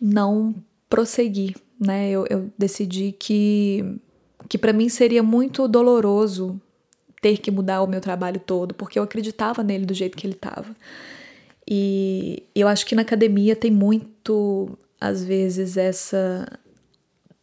não 0.00 0.54
prosseguir, 0.88 1.56
né? 1.80 2.10
Eu, 2.10 2.26
eu 2.28 2.50
decidi 2.56 3.12
que, 3.12 3.98
que 4.48 4.58
para 4.58 4.72
mim 4.72 4.88
seria 4.88 5.22
muito 5.22 5.66
doloroso 5.68 6.60
ter 7.20 7.38
que 7.38 7.50
mudar 7.50 7.82
o 7.82 7.86
meu 7.86 8.00
trabalho 8.00 8.40
todo, 8.40 8.74
porque 8.74 8.98
eu 8.98 9.02
acreditava 9.02 9.62
nele 9.62 9.84
do 9.84 9.94
jeito 9.94 10.16
que 10.16 10.26
ele 10.26 10.34
estava. 10.34 10.74
E 11.66 12.44
eu 12.54 12.66
acho 12.66 12.86
que 12.86 12.94
na 12.94 13.02
academia 13.02 13.54
tem 13.54 13.70
muito, 13.70 14.78
às 15.00 15.22
vezes, 15.22 15.76
essa. 15.76 16.46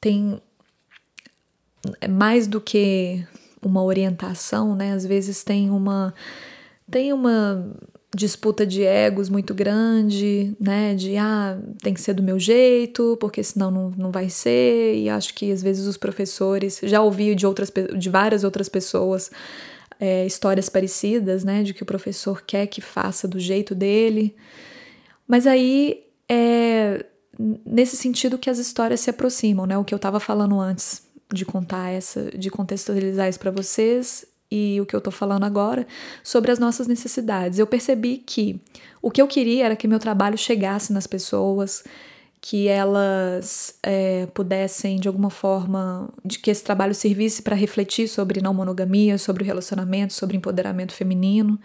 Tem. 0.02 0.42
É 2.02 2.08
mais 2.08 2.48
do 2.48 2.60
que 2.60 3.24
uma 3.66 3.84
orientação, 3.84 4.76
né? 4.76 4.94
Às 4.94 5.06
vezes 5.06 5.44
tem 5.44 5.70
uma. 5.70 6.14
Tem 6.90 7.12
uma 7.12 7.76
disputa 8.16 8.66
de 8.66 8.84
egos 8.84 9.28
muito 9.28 9.54
grande, 9.54 10.56
né? 10.60 10.94
De 10.94 11.18
ah, 11.18 11.60
tem 11.82 11.94
que 11.94 12.00
ser 12.00 12.14
do 12.14 12.22
meu 12.22 12.40
jeito, 12.40 13.18
porque 13.20 13.44
senão 13.44 13.72
não, 13.72 13.90
não 13.98 14.12
vai 14.12 14.30
ser. 14.30 14.96
E 14.96 15.10
acho 15.10 15.34
que 15.34 15.52
às 15.52 15.64
vezes 15.64 15.88
os 15.88 15.98
professores, 15.98 16.80
já 16.84 17.02
ouvi 17.02 17.34
de 17.34 17.46
outras 17.48 17.72
de 17.98 18.10
várias 18.10 18.44
outras 18.44 18.70
pessoas 18.70 19.32
é, 20.00 20.26
histórias 20.26 20.70
parecidas, 20.70 21.44
né, 21.44 21.64
de 21.64 21.74
que 21.74 21.82
o 21.84 21.86
professor 21.86 22.44
quer 22.44 22.68
que 22.68 22.82
faça 22.82 23.28
do 23.28 23.40
jeito 23.40 23.74
dele. 23.74 24.36
Mas 25.28 25.48
aí 25.48 26.04
é 26.30 27.04
nesse 27.66 27.98
sentido 27.98 28.38
que 28.38 28.50
as 28.50 28.60
histórias 28.60 29.02
se 29.02 29.10
aproximam, 29.10 29.66
né? 29.66 29.78
O 29.78 29.84
que 29.84 29.94
eu 29.94 29.98
estava 29.98 30.20
falando 30.20 30.60
antes 30.60 31.05
de 31.36 31.46
contar 31.46 31.90
essa, 31.92 32.32
de 32.32 32.50
contextualizar 32.50 33.30
isso 33.30 33.40
para 33.40 33.52
vocês 33.52 34.26
e 34.50 34.80
o 34.80 34.86
que 34.86 34.96
eu 34.96 35.02
tô 35.02 35.12
falando 35.12 35.44
agora 35.44 35.86
sobre 36.24 36.52
as 36.52 36.60
nossas 36.60 36.88
necessidades. 36.88 37.60
Eu 37.60 37.68
percebi 37.68 38.18
que 38.18 38.60
o 39.02 39.12
que 39.12 39.22
eu 39.22 39.28
queria 39.28 39.66
era 39.66 39.76
que 39.76 39.88
meu 39.88 40.00
trabalho 40.00 40.38
chegasse 40.38 40.94
nas 40.94 41.06
pessoas, 41.06 41.84
que 42.42 42.68
elas 42.68 43.76
é, 43.84 44.28
pudessem, 44.28 45.00
de 45.00 45.08
alguma 45.08 45.30
forma, 45.30 46.10
de 46.24 46.40
que 46.40 46.52
esse 46.52 46.64
trabalho 46.64 46.94
servisse 46.94 47.42
para 47.42 47.56
refletir 47.56 48.08
sobre 48.08 48.40
não 48.40 48.54
monogamia, 48.54 49.18
sobre 49.18 49.44
o 49.44 49.46
relacionamento, 49.46 50.14
sobre 50.14 50.38
empoderamento 50.38 50.94
feminino. 50.94 51.60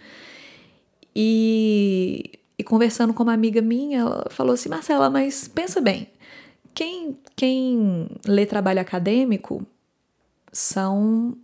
E, 1.15 2.31
e 2.57 2.63
conversando 2.63 3.13
com 3.13 3.23
uma 3.23 3.33
amiga 3.33 3.61
minha, 3.61 3.99
ela 3.99 4.25
falou 4.31 4.53
assim: 4.53 4.69
Marcela, 4.69 5.09
mas 5.09 5.47
pensa 5.47 5.79
bem, 5.79 6.07
quem, 6.73 7.17
quem 7.35 8.07
lê 8.25 8.45
trabalho 8.45 8.81
acadêmico 8.81 9.65
são 10.51 11.35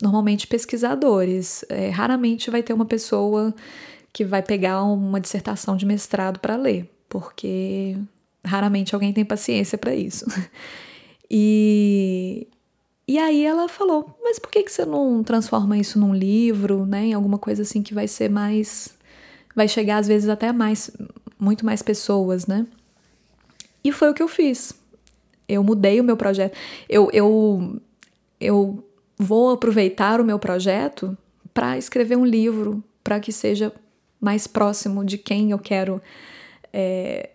normalmente 0.00 0.46
pesquisadores. 0.46 1.64
É, 1.68 1.88
raramente 1.90 2.50
vai 2.50 2.62
ter 2.62 2.72
uma 2.72 2.86
pessoa 2.86 3.54
que 4.12 4.24
vai 4.24 4.42
pegar 4.42 4.82
uma 4.82 5.20
dissertação 5.20 5.76
de 5.76 5.86
mestrado 5.86 6.38
para 6.40 6.56
ler, 6.56 6.90
porque 7.08 7.96
Raramente 8.44 8.94
alguém 8.94 9.12
tem 9.12 9.24
paciência 9.24 9.78
para 9.78 9.94
isso. 9.94 10.24
E, 11.34 12.46
e 13.08 13.18
aí 13.18 13.42
ela 13.42 13.66
falou: 13.66 14.18
Mas 14.22 14.38
por 14.38 14.50
que, 14.50 14.62
que 14.62 14.70
você 14.70 14.84
não 14.84 15.24
transforma 15.24 15.78
isso 15.78 15.98
num 15.98 16.12
livro, 16.12 16.84
né? 16.84 17.06
Em 17.06 17.14
alguma 17.14 17.38
coisa 17.38 17.62
assim 17.62 17.82
que 17.82 17.94
vai 17.94 18.06
ser 18.06 18.28
mais. 18.28 18.94
Vai 19.56 19.66
chegar 19.66 19.96
às 19.96 20.06
vezes 20.06 20.28
até 20.28 20.52
mais. 20.52 20.90
Muito 21.38 21.64
mais 21.64 21.80
pessoas, 21.80 22.46
né? 22.46 22.66
E 23.84 23.92
foi 23.92 24.10
o 24.10 24.14
que 24.14 24.22
eu 24.22 24.28
fiz. 24.28 24.72
Eu 25.48 25.62
mudei 25.62 26.00
o 26.00 26.04
meu 26.04 26.16
projeto. 26.16 26.56
Eu, 26.88 27.10
eu, 27.12 27.80
eu 28.40 28.84
vou 29.18 29.50
aproveitar 29.50 30.20
o 30.20 30.24
meu 30.24 30.38
projeto 30.38 31.16
para 31.52 31.76
escrever 31.76 32.16
um 32.16 32.24
livro 32.24 32.82
para 33.02 33.20
que 33.20 33.32
seja 33.32 33.72
mais 34.20 34.46
próximo 34.46 35.04
de 35.04 35.18
quem 35.18 35.50
eu 35.50 35.58
quero 35.58 36.00
é, 36.72 37.30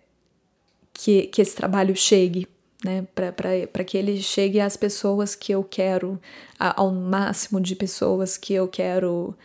que, 0.92 1.26
que 1.26 1.40
esse 1.40 1.54
trabalho 1.54 1.94
chegue, 1.94 2.48
né? 2.84 3.06
Para 3.14 3.84
que 3.84 3.96
ele 3.96 4.20
chegue 4.20 4.58
às 4.58 4.76
pessoas 4.76 5.34
que 5.34 5.52
eu 5.52 5.62
quero, 5.62 6.20
a, 6.58 6.80
ao 6.80 6.90
máximo 6.90 7.60
de 7.60 7.76
pessoas 7.76 8.36
que 8.36 8.54
eu 8.54 8.66
quero 8.66 9.36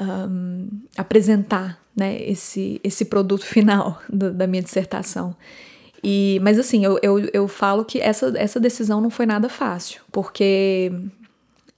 um, 0.00 0.68
apresentar, 0.96 1.78
né? 1.94 2.22
Esse, 2.22 2.80
esse 2.82 3.04
produto 3.04 3.44
final 3.44 4.00
do, 4.08 4.32
da 4.32 4.46
minha 4.46 4.62
dissertação. 4.62 5.36
E, 6.02 6.40
mas 6.42 6.58
assim, 6.58 6.84
eu, 6.84 6.98
eu, 7.02 7.18
eu 7.32 7.46
falo 7.46 7.84
que 7.84 8.00
essa, 8.00 8.32
essa 8.36 8.58
decisão 8.58 9.00
não 9.00 9.10
foi 9.10 9.24
nada 9.24 9.48
fácil, 9.48 10.02
porque 10.10 10.90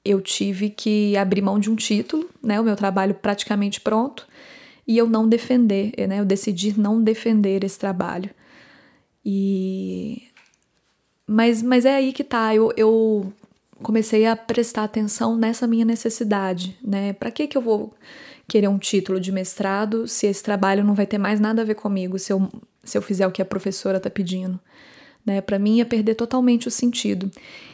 eu 0.04 0.20
tive 0.20 0.70
que 0.70 1.16
abrir 1.16 1.42
mão 1.42 1.58
de 1.58 1.70
um 1.70 1.76
título, 1.76 2.28
né? 2.42 2.58
O 2.60 2.64
meu 2.64 2.76
trabalho 2.76 3.14
praticamente 3.14 3.80
pronto, 3.80 4.26
e 4.86 4.96
eu 4.96 5.06
não 5.08 5.28
defender, 5.28 5.92
né? 6.08 6.20
Eu 6.20 6.24
decidi 6.24 6.78
não 6.78 7.02
defender 7.02 7.64
esse 7.64 7.78
trabalho. 7.78 8.30
E 9.24 10.22
mas, 11.26 11.62
mas 11.62 11.84
é 11.86 11.96
aí 11.96 12.12
que 12.12 12.22
tá, 12.22 12.54
eu, 12.54 12.72
eu 12.76 13.32
comecei 13.82 14.26
a 14.26 14.36
prestar 14.36 14.84
atenção 14.84 15.36
nessa 15.36 15.66
minha 15.66 15.84
necessidade, 15.84 16.76
né? 16.82 17.12
Para 17.14 17.30
que 17.30 17.46
que 17.46 17.56
eu 17.56 17.62
vou 17.62 17.94
querer 18.46 18.68
um 18.68 18.78
título 18.78 19.18
de 19.18 19.32
mestrado 19.32 20.06
se 20.06 20.26
esse 20.26 20.42
trabalho 20.42 20.84
não 20.84 20.94
vai 20.94 21.06
ter 21.06 21.18
mais 21.18 21.40
nada 21.40 21.62
a 21.62 21.64
ver 21.64 21.74
comigo 21.74 22.18
se 22.18 22.32
eu, 22.32 22.46
se 22.84 22.96
eu 22.96 23.02
fizer 23.02 23.26
o 23.26 23.30
que 23.30 23.42
a 23.42 23.44
professora 23.44 23.98
tá 24.00 24.10
pedindo? 24.10 24.58
Né? 25.24 25.40
Para 25.40 25.58
mim 25.58 25.76
ia 25.76 25.86
perder 25.86 26.14
totalmente 26.14 26.68
o 26.68 26.70
sentido. 26.70 27.30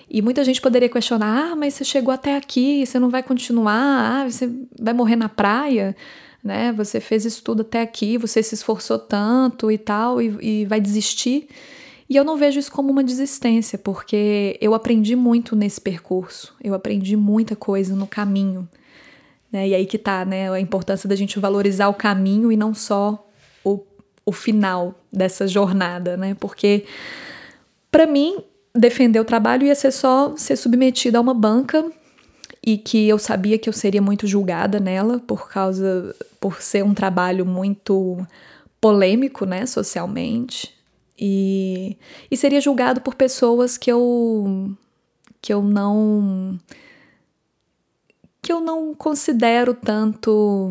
E 0.09 0.23
muita 0.23 0.45
gente 0.45 0.61
poderia 0.61 0.89
questionar: 0.89 1.53
"Ah, 1.53 1.57
mas 1.57 1.75
você 1.75 1.85
chegou 1.85 2.13
até 2.13 2.37
aqui, 2.37 2.85
você 2.87 2.99
não 2.99 3.11
vai 3.11 3.23
continuar? 3.23 4.23
Ah, 4.23 4.31
você 4.31 4.51
vai 4.79 4.95
morrer 4.95 5.17
na 5.17 5.29
praia?" 5.29 5.97
né? 6.43 6.73
Você 6.73 7.01
fez 7.01 7.25
isso 7.25 7.43
tudo 7.43 7.63
até 7.63 7.83
aqui, 7.83 8.17
você 8.17 8.43
se 8.43 8.55
esforçou 8.55 8.99
tanto 8.99 9.71
e 9.71 9.79
tal, 9.79 10.21
e, 10.21 10.63
e 10.63 10.65
vai 10.65 10.81
desistir. 10.81 11.49
E 12.09 12.17
eu 12.17 12.25
não 12.25 12.37
vejo 12.37 12.59
isso 12.59 12.73
como 12.73 12.91
uma 12.91 13.05
desistência, 13.05 13.79
porque 13.79 14.59
eu 14.61 14.75
aprendi 14.75 15.15
muito 15.15 15.55
nesse 15.55 15.81
percurso, 15.81 16.55
eu 16.63 16.75
aprendi 16.75 17.17
muita 17.17 17.55
coisa 17.55 17.95
no 17.95 18.07
caminho. 18.07 18.69
Né? 19.53 19.69
E 19.69 19.75
aí 19.75 19.87
que 19.87 19.99
tá, 19.99 20.25
né? 20.25 20.51
A 20.51 20.61
importância 20.61 21.09
da 21.09 21.15
gente 21.15 21.39
valorizar 21.39 21.89
o 21.89 21.95
caminho 21.95 22.51
e 22.51 22.57
não 22.57 22.75
só 22.75 23.30
o, 24.25 24.33
final 24.33 24.95
dessa 25.13 25.47
jornada, 25.47 26.17
né? 26.17 26.37
Porque, 26.39 26.85
para 27.91 28.07
mim, 28.07 28.45
defender 28.75 29.21
o 29.21 29.25
trabalho 29.25 29.67
ia 29.67 29.75
ser 29.75 29.91
só 29.91 30.35
ser 30.37 30.57
submetida 30.57 31.19
a 31.19 31.21
uma 31.21 31.35
banca 31.35 31.85
e 32.65 32.77
que 32.77 33.09
eu 33.09 33.19
sabia 33.19 33.59
que 33.59 33.69
eu 33.69 33.73
seria 33.73 34.03
muito 34.03 34.27
julgada 34.27 34.79
nela 34.79 35.19
por 35.19 35.49
causa 35.49 36.15
por 36.39 36.61
ser 36.61 36.85
um 36.85 36.95
trabalho 36.95 37.45
muito 37.45 38.25
polêmico, 38.81 39.45
né, 39.45 39.67
socialmente. 39.67 40.75
E, 41.19 41.99
e 42.31 42.37
seria 42.37 42.61
julgado 42.61 43.01
por 43.01 43.15
pessoas 43.15 43.77
que 43.77 43.91
eu 43.93 44.75
que 45.43 45.53
eu 45.53 45.63
não 45.63 46.59
que 48.43 48.53
eu 48.53 48.61
não 48.61 48.95
considero 48.95 49.75
tanto 49.75 50.71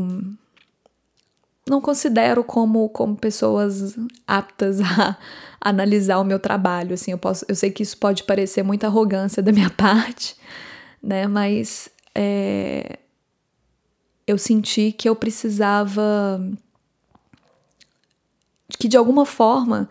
não 1.69 1.79
considero 1.79 2.43
como 2.43 2.89
como 2.89 3.15
pessoas 3.15 3.95
aptas 4.27 4.79
a, 4.81 5.17
analisar 5.61 6.19
o 6.19 6.23
meu 6.23 6.39
trabalho 6.39 6.93
assim 6.93 7.11
eu 7.11 7.17
posso 7.17 7.45
eu 7.47 7.55
sei 7.55 7.71
que 7.71 7.83
isso 7.83 7.97
pode 7.97 8.23
parecer 8.23 8.63
muita 8.63 8.87
arrogância 8.87 9.41
da 9.41 9.51
minha 9.51 9.69
parte 9.75 10.35
né 11.01 11.27
mas 11.27 11.89
é, 12.15 12.99
eu 14.25 14.37
senti 14.37 14.91
que 14.91 15.07
eu 15.07 15.15
precisava 15.15 16.41
que 18.77 18.87
de 18.87 18.97
alguma 18.97 19.25
forma 19.25 19.89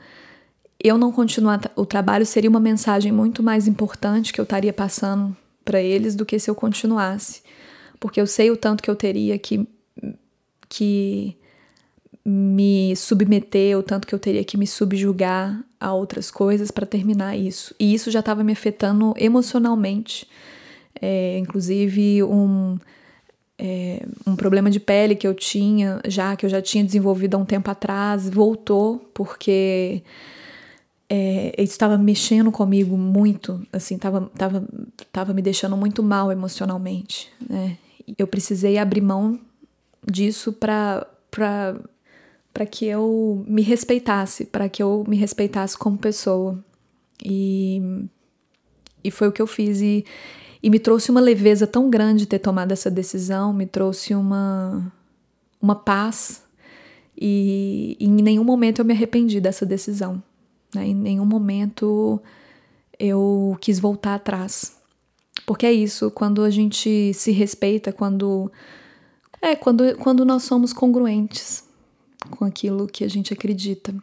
eu 0.83 0.97
não 0.97 1.11
continuar 1.11 1.61
o 1.75 1.85
trabalho 1.85 2.25
seria 2.25 2.49
uma 2.49 2.61
mensagem 2.61 3.11
muito 3.11 3.43
mais 3.43 3.67
importante 3.67 4.33
que 4.33 4.41
eu 4.41 4.45
estaria 4.45 4.73
passando 4.73 5.37
para 5.69 5.83
eles 5.83 6.15
do 6.15 6.25
que 6.25 6.39
se 6.39 6.49
eu 6.49 6.55
continuasse. 6.55 7.43
Porque 8.01 8.19
eu 8.19 8.27
sei 8.27 8.51
o 8.51 8.57
tanto 8.57 8.83
que 8.83 8.89
eu 8.89 8.97
teria 8.97 9.39
que, 9.39 9.69
que 10.67 11.37
me 12.29 12.95
submeter, 12.95 13.79
o 13.79 13.83
tanto 13.83 14.07
que 14.07 14.15
eu 14.15 14.19
teria 14.19 14.45
que 14.45 14.59
me 14.59 14.67
subjugar 14.67 15.65
a 15.81 15.95
outras 15.95 16.31
coisas 16.31 16.71
para 16.71 16.85
terminar 16.85 17.35
isso. 17.37 17.75
E 17.81 17.95
isso 17.95 18.11
já 18.11 18.21
estava 18.21 18.45
me 18.45 18.53
afetando 18.53 19.15
emocionalmente. 19.17 20.29
É, 21.01 21.39
inclusive, 21.39 22.23
um, 22.25 22.77
é, 23.59 24.05
um 24.27 24.37
problema 24.37 24.71
de 24.71 24.79
pele 24.79 25.15
que 25.15 25.27
eu 25.27 25.33
tinha, 25.33 26.03
já 26.07 26.37
que 26.37 26.45
eu 26.45 26.51
já 26.51 26.61
tinha 26.61 26.85
desenvolvido 26.85 27.35
há 27.37 27.39
um 27.39 27.47
tempo 27.47 27.71
atrás, 27.71 28.29
voltou, 28.29 28.99
porque 29.15 30.03
é, 31.09 31.55
isso 31.57 31.73
estava 31.73 31.97
mexendo 31.97 32.53
comigo 32.53 32.95
muito, 32.99 33.67
assim, 33.73 33.95
estava 33.95 34.31
tava, 34.37 34.69
tava 35.11 35.33
me 35.33 35.41
deixando 35.41 35.79
muito 35.79 36.03
mal 36.03 36.31
emocionalmente, 36.31 37.31
né? 37.49 37.79
Eu 38.19 38.27
precisei 38.27 38.77
abrir 38.77 39.01
mão 39.01 39.41
disso 40.07 40.53
para 40.53 41.07
para 42.59 42.67
que 42.67 42.87
eu 42.87 43.45
me 43.47 43.62
respeitasse, 43.62 44.45
para 44.45 44.69
que 44.69 44.83
eu 44.83 45.05
me 45.07 45.15
respeitasse 45.15 45.79
como 45.79 45.97
pessoa. 45.97 46.59
E, 47.25 47.81
e 49.05 49.12
foi 49.12 49.29
o 49.29 49.33
que 49.33 49.41
eu 49.41 49.47
fiz. 49.47 49.81
E, 49.81 50.05
e 50.61 50.69
me 50.69 50.81
trouxe 50.81 51.09
uma 51.09 51.21
leveza 51.21 51.69
tão 51.69 51.88
grande 51.88 52.27
ter 52.27 52.41
tomado 52.41 52.73
essa 52.73 52.91
decisão, 52.91 53.53
me 53.53 53.65
trouxe 53.65 54.12
uma, 54.12 54.93
uma 55.62 55.77
paz. 55.77 56.43
E, 57.17 57.97
e 58.00 58.07
em 58.07 58.23
nenhum 58.23 58.43
momento 58.43 58.81
eu 58.81 58.85
me 58.85 58.93
arrependi 58.93 59.41
dessa 59.41 59.65
decisão. 59.65 60.21
Né? 60.75 60.88
Em 60.88 60.95
nenhum 60.97 61.27
momento 61.27 62.21
eu 62.99 63.57
quis 63.61 63.79
voltar 63.79 64.17
atrás. 64.17 64.77
Porque 65.47 65.65
é 65.65 65.73
isso, 65.73 66.11
quando 66.11 66.43
a 66.43 66.50
gente 66.50 67.15
se 67.15 67.31
respeita, 67.31 67.93
quando. 67.93 68.51
É, 69.40 69.55
quando, 69.55 69.97
quando 69.99 70.25
nós 70.25 70.42
somos 70.42 70.73
congruentes 70.73 71.67
com 72.31 72.44
aquilo 72.44 72.87
que 72.87 73.04
a 73.04 73.09
gente 73.09 73.33
acredita. 73.33 73.94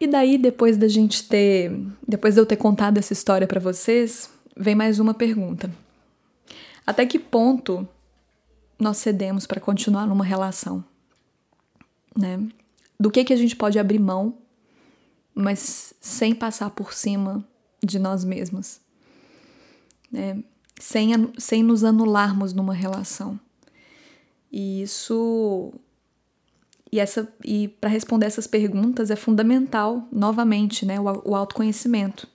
E 0.00 0.06
daí, 0.06 0.36
depois 0.36 0.76
da 0.76 0.88
gente 0.88 1.28
ter. 1.28 1.70
Depois 2.06 2.34
de 2.34 2.40
eu 2.40 2.46
ter 2.46 2.56
contado 2.56 2.98
essa 2.98 3.12
história 3.12 3.46
para 3.46 3.60
vocês, 3.60 4.30
vem 4.56 4.74
mais 4.74 4.98
uma 4.98 5.14
pergunta. 5.14 5.70
Até 6.86 7.06
que 7.06 7.18
ponto 7.18 7.88
nós 8.78 8.96
cedemos 8.96 9.46
para 9.46 9.60
continuar 9.60 10.06
numa 10.06 10.24
relação? 10.24 10.84
Né? 12.18 12.48
do 13.02 13.10
que, 13.10 13.24
que 13.24 13.32
a 13.32 13.36
gente 13.36 13.56
pode 13.56 13.80
abrir 13.80 13.98
mão, 13.98 14.38
mas 15.34 15.92
sem 16.00 16.32
passar 16.32 16.70
por 16.70 16.92
cima 16.92 17.44
de 17.82 17.98
nós 17.98 18.24
mesmos, 18.24 18.80
né? 20.10 20.40
sem, 20.78 21.10
sem 21.36 21.64
nos 21.64 21.82
anularmos 21.82 22.52
numa 22.52 22.72
relação. 22.72 23.40
E 24.52 24.82
isso. 24.82 25.72
E, 26.90 27.00
essa, 27.00 27.26
e 27.42 27.68
para 27.68 27.88
responder 27.88 28.26
essas 28.26 28.46
perguntas 28.46 29.10
é 29.10 29.16
fundamental, 29.16 30.06
novamente, 30.12 30.84
né, 30.84 31.00
o, 31.00 31.30
o 31.30 31.34
autoconhecimento 31.34 32.28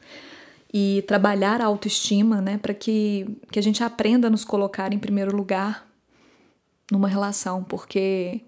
e 0.74 1.04
trabalhar 1.08 1.62
a 1.62 1.66
autoestima, 1.66 2.42
né, 2.42 2.58
para 2.58 2.74
que, 2.74 3.38
que 3.52 3.60
a 3.60 3.62
gente 3.62 3.84
aprenda 3.84 4.28
a 4.28 4.30
nos 4.30 4.44
colocar 4.44 4.92
em 4.94 5.00
primeiro 5.00 5.36
lugar 5.36 5.88
numa 6.92 7.08
relação, 7.08 7.64
porque 7.64 8.42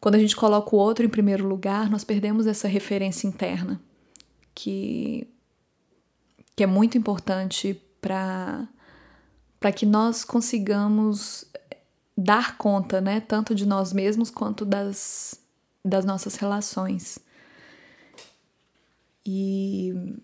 quando 0.00 0.16
a 0.16 0.18
gente 0.18 0.34
coloca 0.34 0.74
o 0.74 0.78
outro 0.78 1.04
em 1.04 1.08
primeiro 1.08 1.46
lugar, 1.46 1.90
nós 1.90 2.04
perdemos 2.04 2.46
essa 2.46 2.68
referência 2.68 3.26
interna, 3.26 3.80
que, 4.54 5.26
que 6.56 6.62
é 6.62 6.66
muito 6.66 6.98
importante 6.98 7.80
para 8.00 8.66
que 9.74 9.86
nós 9.86 10.24
consigamos 10.24 11.44
dar 12.22 12.56
conta, 12.56 13.00
né, 13.00 13.20
tanto 13.20 13.54
de 13.54 13.66
nós 13.66 13.92
mesmos 13.92 14.30
quanto 14.30 14.64
das, 14.64 15.40
das 15.84 16.04
nossas 16.04 16.36
relações. 16.36 17.18
E, 19.24 20.16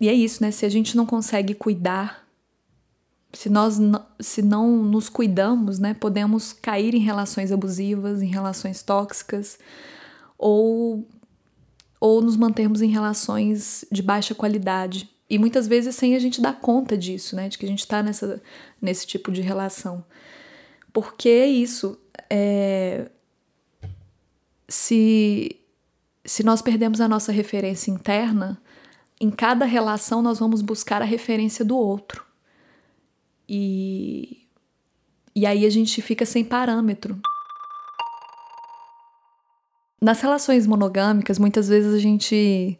e 0.00 0.08
é 0.08 0.12
isso, 0.12 0.42
né? 0.42 0.50
Se 0.50 0.66
a 0.66 0.68
gente 0.68 0.96
não 0.96 1.06
consegue 1.06 1.54
cuidar 1.54 2.28
se 3.32 3.48
nós 3.48 3.78
se 4.18 4.42
não 4.42 4.82
nos 4.82 5.08
cuidamos, 5.08 5.78
né, 5.78 5.94
podemos 5.94 6.52
cair 6.52 6.94
em 6.94 7.00
relações 7.00 7.52
abusivas, 7.52 8.22
em 8.22 8.26
relações 8.26 8.82
tóxicas, 8.82 9.58
ou, 10.36 11.06
ou 12.00 12.20
nos 12.20 12.36
mantermos 12.36 12.82
em 12.82 12.88
relações 12.88 13.84
de 13.90 14.02
baixa 14.02 14.34
qualidade. 14.34 15.08
E 15.28 15.38
muitas 15.38 15.68
vezes 15.68 15.94
sem 15.94 16.16
a 16.16 16.18
gente 16.18 16.40
dar 16.40 16.58
conta 16.60 16.98
disso, 16.98 17.36
né, 17.36 17.48
de 17.48 17.56
que 17.56 17.64
a 17.64 17.68
gente 17.68 17.80
está 17.80 18.04
nesse 18.82 19.06
tipo 19.06 19.30
de 19.30 19.40
relação. 19.40 20.04
Porque 20.92 21.28
é 21.28 21.46
isso, 21.46 21.98
é, 22.28 23.10
se, 24.68 25.56
se 26.24 26.42
nós 26.42 26.62
perdemos 26.62 27.00
a 27.00 27.08
nossa 27.08 27.32
referência 27.32 27.90
interna, 27.90 28.60
em 29.20 29.30
cada 29.30 29.64
relação 29.64 30.22
nós 30.22 30.38
vamos 30.38 30.62
buscar 30.62 31.02
a 31.02 31.04
referência 31.04 31.64
do 31.64 31.76
outro. 31.76 32.24
E, 33.48 34.46
e 35.34 35.44
aí 35.44 35.66
a 35.66 35.70
gente 35.70 36.00
fica 36.00 36.24
sem 36.24 36.44
parâmetro. 36.44 37.20
Nas 40.00 40.20
relações 40.20 40.66
monogâmicas, 40.66 41.38
muitas 41.38 41.68
vezes 41.68 41.92
a 41.92 41.98
gente 41.98 42.78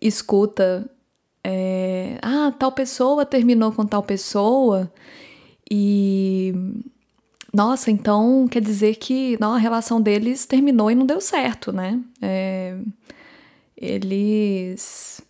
escuta: 0.00 0.88
é, 1.42 2.18
ah, 2.22 2.52
tal 2.56 2.70
pessoa 2.70 3.26
terminou 3.26 3.72
com 3.72 3.84
tal 3.84 4.02
pessoa, 4.02 4.92
e. 5.70 6.52
Nossa, 7.52 7.90
então 7.90 8.46
quer 8.48 8.60
dizer 8.60 8.96
que 8.96 9.36
não, 9.40 9.54
a 9.54 9.58
relação 9.58 10.00
deles 10.00 10.46
terminou 10.46 10.90
e 10.90 10.94
não 10.94 11.04
deu 11.04 11.20
certo, 11.20 11.72
né? 11.72 12.00
É, 12.22 12.76
eles 13.76 15.20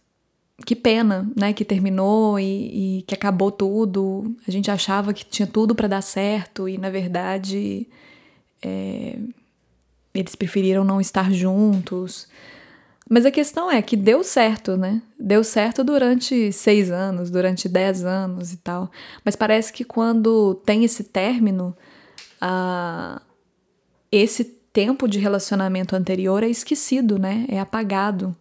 que 0.67 0.77
pena, 0.77 1.31
né, 1.35 1.55
que 1.55 1.65
terminou 1.65 2.39
e, 2.39 2.99
e, 2.99 3.03
que 3.03 3.15
acabou 3.15 3.51
tudo. 3.51 4.35
A 4.47 4.51
gente 4.51 4.71
achava 4.71 5.15
que 5.15 5.25
tinha 5.25 5.47
tudo 5.47 5.75
para 5.75 5.89
dar 5.89 6.03
certo 6.03 6.69
e 6.69 6.77
na 6.77 6.91
verdade 6.91 7.89
é, 8.63 9.17
eles 10.15 10.35
preferiram 10.35 10.85
não 10.85 11.01
estar 11.01 11.33
juntos. 11.33 12.29
Mas 13.09 13.27
a 13.27 13.31
questão 13.31 13.71
é 13.71 13.83
que 13.83 13.97
deu 13.97 14.23
certo, 14.23 14.77
né? 14.77 15.03
Deu 15.19 15.43
certo 15.43 15.83
durante 15.83 16.53
seis 16.53 16.91
anos, 16.91 17.31
durante 17.31 17.69
dez 17.69 18.05
anos 18.05 18.53
e 18.53 18.57
tal. 18.59 18.91
Mas 19.25 19.35
parece 19.35 19.73
que 19.73 19.83
quando 19.83 20.55
tem 20.65 20.85
esse 20.85 21.03
término, 21.03 21.77
a, 22.41 23.21
esse 24.11 24.45
tempo 24.73 25.09
de 25.09 25.19
relacionamento 25.19 25.95
anterior 25.97 26.43
é 26.43 26.49
esquecido, 26.49 27.19
né? 27.19 27.47
É 27.49 27.61
apagado. 27.61 28.37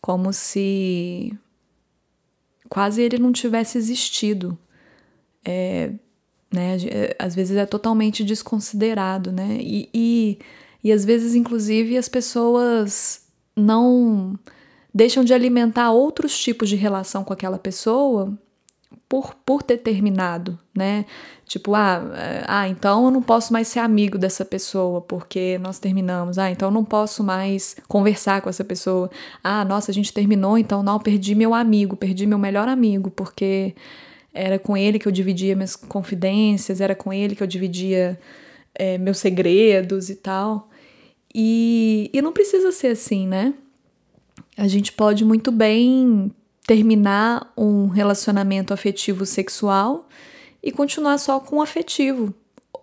Como 0.00 0.32
se 0.32 1.32
quase 2.68 3.02
ele 3.02 3.18
não 3.18 3.32
tivesse 3.32 3.78
existido. 3.78 4.58
É, 5.44 5.92
né, 6.52 6.76
às 7.18 7.34
vezes 7.34 7.56
é 7.56 7.64
totalmente 7.64 8.24
desconsiderado, 8.24 9.30
né? 9.32 9.58
E, 9.60 9.88
e, 9.94 10.38
E 10.82 10.92
às 10.92 11.04
vezes, 11.04 11.34
inclusive, 11.34 11.96
as 11.96 12.08
pessoas 12.08 13.22
não 13.54 14.38
deixam 14.92 15.22
de 15.24 15.34
alimentar 15.34 15.92
outros 15.92 16.36
tipos 16.38 16.68
de 16.68 16.76
relação 16.76 17.22
com 17.22 17.32
aquela 17.32 17.58
pessoa 17.58 18.36
por, 19.10 19.34
por 19.44 19.60
ter 19.60 19.78
terminado, 19.78 20.56
né? 20.72 21.04
Tipo, 21.44 21.74
ah, 21.74 22.12
é, 22.14 22.44
ah, 22.46 22.68
então 22.68 23.06
eu 23.06 23.10
não 23.10 23.20
posso 23.20 23.52
mais 23.52 23.66
ser 23.66 23.80
amigo 23.80 24.16
dessa 24.16 24.44
pessoa 24.44 25.00
porque 25.00 25.58
nós 25.58 25.80
terminamos. 25.80 26.38
Ah, 26.38 26.48
então 26.48 26.68
eu 26.68 26.72
não 26.72 26.84
posso 26.84 27.24
mais 27.24 27.74
conversar 27.88 28.40
com 28.40 28.48
essa 28.48 28.62
pessoa. 28.62 29.10
Ah, 29.42 29.64
nossa, 29.64 29.90
a 29.90 29.94
gente 29.94 30.12
terminou, 30.12 30.56
então 30.56 30.80
não, 30.80 31.00
perdi 31.00 31.34
meu 31.34 31.52
amigo, 31.52 31.96
perdi 31.96 32.24
meu 32.24 32.38
melhor 32.38 32.68
amigo, 32.68 33.10
porque 33.10 33.74
era 34.32 34.60
com 34.60 34.76
ele 34.76 34.96
que 34.96 35.08
eu 35.08 35.12
dividia 35.12 35.56
minhas 35.56 35.74
confidências, 35.74 36.80
era 36.80 36.94
com 36.94 37.12
ele 37.12 37.34
que 37.34 37.42
eu 37.42 37.48
dividia 37.48 38.16
é, 38.72 38.96
meus 38.96 39.18
segredos 39.18 40.08
e 40.08 40.14
tal. 40.14 40.70
E, 41.34 42.08
e 42.12 42.22
não 42.22 42.32
precisa 42.32 42.70
ser 42.70 42.92
assim, 42.92 43.26
né? 43.26 43.54
A 44.56 44.68
gente 44.68 44.92
pode 44.92 45.24
muito 45.24 45.50
bem 45.50 46.32
terminar 46.66 47.52
um 47.56 47.88
relacionamento 47.88 48.72
afetivo 48.72 49.26
sexual 49.26 50.08
e 50.62 50.70
continuar 50.70 51.18
só 51.18 51.40
com 51.40 51.60
afetivo, 51.60 52.34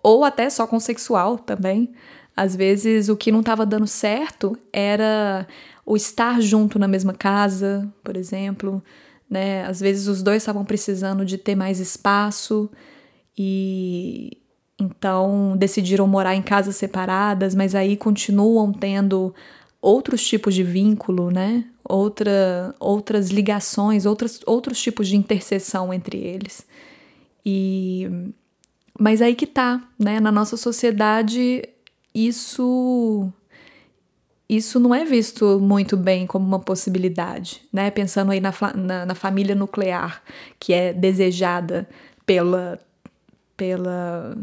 ou 0.03 0.23
até 0.25 0.49
só 0.49 0.65
com 0.65 0.79
sexual 0.79 1.37
também. 1.37 1.93
Às 2.35 2.55
vezes 2.55 3.09
o 3.09 3.15
que 3.15 3.31
não 3.31 3.39
estava 3.39 3.65
dando 3.65 3.87
certo 3.87 4.57
era 4.71 5.47
o 5.85 5.95
estar 5.95 6.41
junto 6.41 6.77
na 6.77 6.87
mesma 6.87 7.13
casa, 7.13 7.91
por 8.03 8.17
exemplo, 8.17 8.83
né? 9.29 9.65
Às 9.65 9.79
vezes 9.79 10.07
os 10.07 10.21
dois 10.21 10.43
estavam 10.43 10.65
precisando 10.65 11.25
de 11.25 11.37
ter 11.37 11.55
mais 11.55 11.79
espaço 11.79 12.69
e 13.37 14.37
então 14.79 15.55
decidiram 15.57 16.07
morar 16.07 16.35
em 16.35 16.41
casas 16.41 16.75
separadas, 16.75 17.55
mas 17.55 17.73
aí 17.73 17.97
continuam 17.97 18.71
tendo 18.71 19.33
outros 19.87 20.21
tipos 20.27 20.53
de 20.53 20.63
vínculo, 20.63 21.31
né? 21.31 21.63
Outra, 21.81 22.75
outras 22.77 23.29
ligações, 23.29 24.05
outras, 24.05 24.41
outros 24.45 24.81
tipos 24.81 25.07
de 25.07 25.15
interseção 25.15 25.93
entre 25.93 26.17
eles. 26.17 26.67
E 27.45 28.09
mas 28.99 29.21
aí 29.21 29.33
que 29.33 29.47
tá, 29.47 29.81
né? 29.97 30.19
Na 30.19 30.31
nossa 30.31 30.57
sociedade 30.57 31.63
isso 32.13 33.31
isso 34.49 34.79
não 34.79 34.93
é 34.93 35.05
visto 35.05 35.57
muito 35.59 35.95
bem 35.95 36.27
como 36.27 36.45
uma 36.45 36.59
possibilidade, 36.59 37.61
né? 37.71 37.89
Pensando 37.89 38.31
aí 38.31 38.41
na, 38.41 38.53
na, 38.75 39.05
na 39.05 39.15
família 39.15 39.55
nuclear, 39.55 40.21
que 40.59 40.73
é 40.73 40.91
desejada 40.93 41.87
pela, 42.25 42.79
pela 43.55 44.37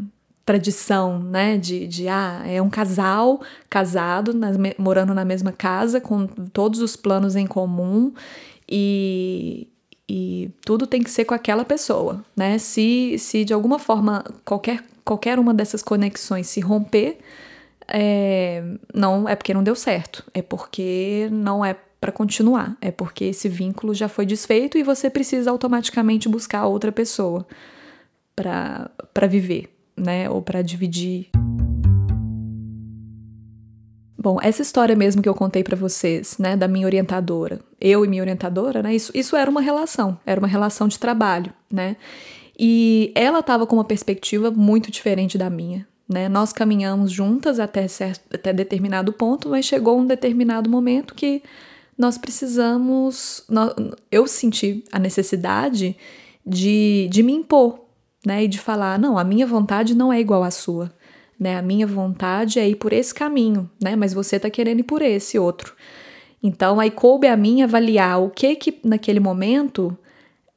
tradição, 0.45 1.19
né? 1.19 1.57
De, 1.57 1.87
de 1.87 2.09
ah, 2.09 2.43
é 2.47 2.61
um 2.61 2.71
casal 2.71 3.41
casado, 3.69 4.35
na, 4.35 4.49
morando 4.79 5.15
na 5.15 5.25
mesma 5.25 5.53
casa, 5.53 6.01
com 6.01 6.27
todos 6.27 6.81
os 6.81 6.97
planos 6.97 7.37
em 7.37 7.47
comum 7.47 8.13
e, 8.69 9.69
e 10.09 10.51
tudo 10.65 10.87
tem 10.87 11.03
que 11.03 11.11
ser 11.11 11.25
com 11.25 11.35
aquela 11.35 11.65
pessoa, 11.65 12.25
né? 12.37 12.59
Se, 12.59 13.17
se 13.19 13.45
de 13.45 13.53
alguma 13.53 13.79
forma 13.79 14.25
qualquer, 14.45 14.85
qualquer 15.05 15.39
uma 15.39 15.55
dessas 15.55 15.83
conexões 15.83 16.47
se 16.47 16.61
romper, 16.61 17.19
é, 17.89 18.63
não 18.93 19.29
é 19.29 19.37
porque 19.37 19.55
não 19.55 19.63
deu 19.63 19.75
certo, 19.75 20.25
é 20.33 20.43
porque 20.43 21.29
não 21.31 21.65
é 21.65 21.77
para 22.01 22.13
continuar, 22.13 22.77
é 22.83 22.91
porque 22.91 23.25
esse 23.25 23.49
vínculo 23.49 23.95
já 23.95 24.09
foi 24.09 24.27
desfeito 24.27 24.77
e 24.77 24.83
você 24.83 25.09
precisa 25.09 25.51
automaticamente 25.51 26.29
buscar 26.29 26.67
outra 26.67 26.93
pessoa 26.93 27.47
para 28.37 29.27
viver, 29.27 29.74
né? 29.97 30.29
Ou 30.29 30.43
para 30.43 30.63
dividir 30.63 31.31
Bom, 34.25 34.39
essa 34.41 34.63
história 34.63 34.97
mesmo 34.97 35.21
que 35.21 35.29
eu 35.29 35.35
contei 35.35 35.63
para 35.63 35.77
vocês, 35.77 36.39
né, 36.39 36.57
da 36.57 36.67
minha 36.67 36.87
orientadora, 36.87 37.61
eu 37.79 38.07
e 38.07 38.09
minha 38.09 38.23
orientadora, 38.23 38.83
né, 38.83 38.95
isso, 38.95 39.13
isso 39.15 39.37
era 39.37 39.51
uma 39.51 39.61
relação, 39.61 40.19
era 40.25 40.41
uma 40.41 40.49
relação 40.49 40.89
de 40.89 40.99
trabalho, 40.99 41.53
né, 41.71 41.95
e 42.59 43.13
ela 43.15 43.41
estava 43.41 43.67
com 43.67 43.77
uma 43.77 43.85
perspectiva 43.85 44.51
muito 44.51 44.91
diferente 44.91 45.37
da 45.37 45.51
minha, 45.51 45.87
né, 46.09 46.27
nós 46.27 46.55
caminhamos 46.55 47.13
juntas 47.13 47.61
até, 47.61 47.87
certo, 47.87 48.23
até 48.35 48.51
determinado 48.51 49.13
ponto, 49.13 49.51
mas 49.51 49.67
chegou 49.67 49.99
um 49.99 50.07
determinado 50.07 50.71
momento 50.71 51.15
que 51.15 51.43
nós 51.99 52.17
precisamos, 52.17 53.45
nós, 53.47 53.75
eu 54.11 54.27
senti 54.27 54.83
a 54.91 54.99
necessidade 54.99 55.95
de, 56.47 57.09
de 57.11 57.23
me 57.23 57.35
impor, 57.35 57.84
né, 58.27 58.45
e 58.45 58.49
de 58.49 58.59
falar, 58.59 58.99
não, 58.99 59.19
a 59.19 59.25
minha 59.25 59.47
vontade 59.47 59.95
não 59.95 60.13
é 60.13 60.21
igual 60.21 60.43
à 60.43 60.51
sua, 60.51 60.91
né? 61.39 61.57
A 61.57 61.63
minha 61.63 61.87
vontade 61.87 62.59
é 62.59 62.69
ir 62.69 62.77
por 62.77 62.93
esse 62.93 63.13
caminho, 63.13 63.69
né? 63.83 63.97
Mas 63.97 64.15
você 64.15 64.37
está 64.37 64.49
querendo 64.49 64.81
ir 64.81 64.85
por 64.85 65.03
esse 65.03 65.39
outro. 65.39 65.75
Então, 66.43 66.79
aí 66.79 66.91
coube 66.91 67.27
a 67.27 67.37
mim 67.37 67.63
avaliar 67.63 68.23
o 68.23 68.31
que 68.31 68.55
que 68.57 68.79
naquele 68.85 69.21
momento 69.21 69.97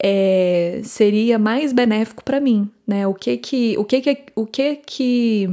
é, 0.02 0.82
seria 0.84 1.40
mais 1.40 1.74
benéfico 1.74 2.24
para 2.24 2.40
mim, 2.40 2.70
né? 2.86 3.08
O 3.08 3.14
que 3.14 3.38
que, 3.38 3.78
o 3.78 3.86
que 3.86 4.02
que, 4.02 4.24
o 4.36 4.46
que 4.46 4.76
que, 4.76 5.50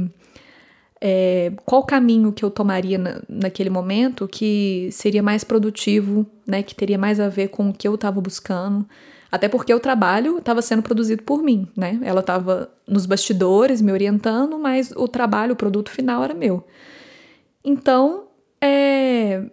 é, 1.01 1.51
qual 1.65 1.83
caminho 1.83 2.31
que 2.31 2.43
eu 2.43 2.51
tomaria 2.51 2.97
na, 2.97 3.21
naquele 3.27 3.69
momento 3.69 4.27
que 4.27 4.89
seria 4.91 5.23
mais 5.23 5.43
produtivo, 5.43 6.25
né? 6.45 6.61
Que 6.61 6.75
teria 6.75 6.97
mais 6.97 7.19
a 7.19 7.29
ver 7.29 7.47
com 7.49 7.69
o 7.69 7.73
que 7.73 7.87
eu 7.87 7.95
estava 7.95 8.21
buscando. 8.21 8.85
Até 9.35 9.49
porque 9.49 9.73
o 9.73 9.81
trabalho 9.81 10.37
estava 10.37 10.61
sendo 10.61 10.81
produzido 10.81 11.21
por 11.21 11.43
mim, 11.43 11.67
né? 11.75 11.99
Ela 12.03 12.21
estava 12.21 12.71
nos 12.87 13.05
bastidores 13.05 13.81
me 13.81 13.91
orientando, 13.91 14.57
mas 14.57 14.93
o 14.95 15.09
trabalho, 15.09 15.51
o 15.51 15.57
produto 15.57 15.91
final 15.91 16.23
era 16.23 16.33
meu. 16.33 16.65
Então, 17.61 18.27
é, 18.61 19.43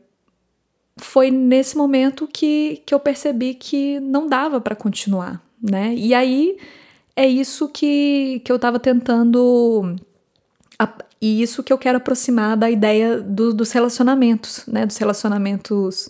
foi 0.97 1.33
nesse 1.33 1.77
momento 1.77 2.29
que, 2.33 2.81
que 2.87 2.95
eu 2.95 3.01
percebi 3.01 3.55
que 3.55 3.99
não 3.99 4.29
dava 4.29 4.61
para 4.61 4.77
continuar, 4.77 5.43
né? 5.61 5.93
E 5.97 6.15
aí 6.15 6.57
é 7.17 7.27
isso 7.27 7.69
que, 7.69 8.41
que 8.45 8.53
eu 8.53 8.57
estava 8.57 8.79
tentando. 8.79 9.97
E 11.21 11.43
isso 11.43 11.61
que 11.65 11.73
eu 11.73 11.79
quero 11.79 11.99
aproximar 11.99 12.57
da 12.57 12.71
ideia 12.71 13.21
do, 13.21 13.53
dos 13.53 13.73
relacionamentos, 13.73 14.65
né? 14.65 14.87
Dos 14.87 14.97
relacionamentos 14.97 16.09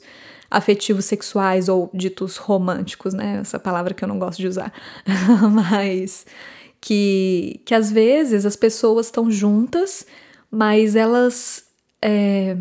afetivos 0.52 1.06
sexuais 1.06 1.68
ou 1.68 1.90
ditos 1.94 2.36
românticos, 2.36 3.14
né? 3.14 3.38
Essa 3.40 3.58
palavra 3.58 3.94
que 3.94 4.04
eu 4.04 4.08
não 4.08 4.18
gosto 4.18 4.38
de 4.38 4.46
usar. 4.46 4.72
mas 5.50 6.26
que, 6.80 7.60
que 7.64 7.74
às 7.74 7.90
vezes 7.90 8.44
as 8.44 8.54
pessoas 8.54 9.06
estão 9.06 9.30
juntas, 9.30 10.06
mas 10.50 10.94
elas 10.94 11.64
é, 12.02 12.54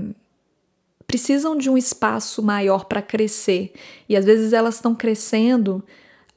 precisam 1.06 1.58
de 1.58 1.70
um 1.70 1.78
espaço 1.78 2.42
maior 2.42 2.86
para 2.86 3.02
crescer. 3.02 3.74
E 4.08 4.16
às 4.16 4.24
vezes 4.24 4.54
elas 4.54 4.76
estão 4.76 4.96
crescendo 4.96 5.84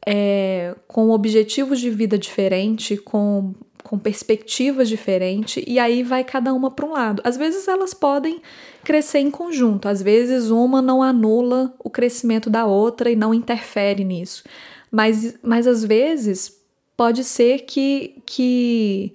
é, 0.04 0.74
com 0.88 1.10
objetivos 1.10 1.78
de 1.78 1.90
vida 1.90 2.18
diferente, 2.18 2.96
com 2.96 3.54
com 3.84 3.98
perspectivas 3.98 4.88
diferentes, 4.88 5.62
e 5.66 5.78
aí 5.78 6.02
vai 6.02 6.24
cada 6.24 6.54
uma 6.54 6.70
para 6.70 6.86
um 6.86 6.92
lado. 6.92 7.20
Às 7.22 7.36
vezes 7.36 7.68
elas 7.68 7.92
podem 7.92 8.40
crescer 8.82 9.18
em 9.18 9.30
conjunto, 9.30 9.86
às 9.86 10.00
vezes 10.00 10.50
uma 10.50 10.80
não 10.80 11.02
anula 11.02 11.72
o 11.78 11.90
crescimento 11.90 12.48
da 12.48 12.64
outra 12.64 13.10
e 13.10 13.14
não 13.14 13.34
interfere 13.34 14.02
nisso. 14.02 14.42
Mas, 14.90 15.36
mas 15.42 15.66
às 15.66 15.84
vezes 15.84 16.58
pode 16.96 17.22
ser 17.22 17.60
que, 17.66 18.22
que, 18.24 19.12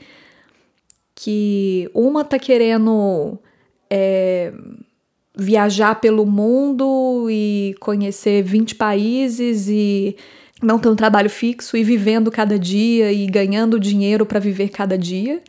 que 1.15 1.89
uma 1.91 2.23
tá 2.23 2.37
querendo 2.37 3.39
é, 3.89 4.53
viajar 5.35 5.99
pelo 5.99 6.27
mundo 6.27 7.27
e 7.27 7.75
conhecer 7.79 8.43
20 8.43 8.75
países 8.75 9.67
e 9.67 10.15
não 10.61 10.79
ter 10.79 10.89
um 10.89 10.95
trabalho 10.95 11.29
fixo 11.29 11.77
e 11.77 11.83
vivendo 11.83 12.29
cada 12.31 12.57
dia 12.59 13.11
e 13.11 13.25
ganhando 13.27 13.79
dinheiro 13.79 14.25
para 14.25 14.39
viver 14.39 14.69
cada 14.69 14.97
dia, 14.97 15.41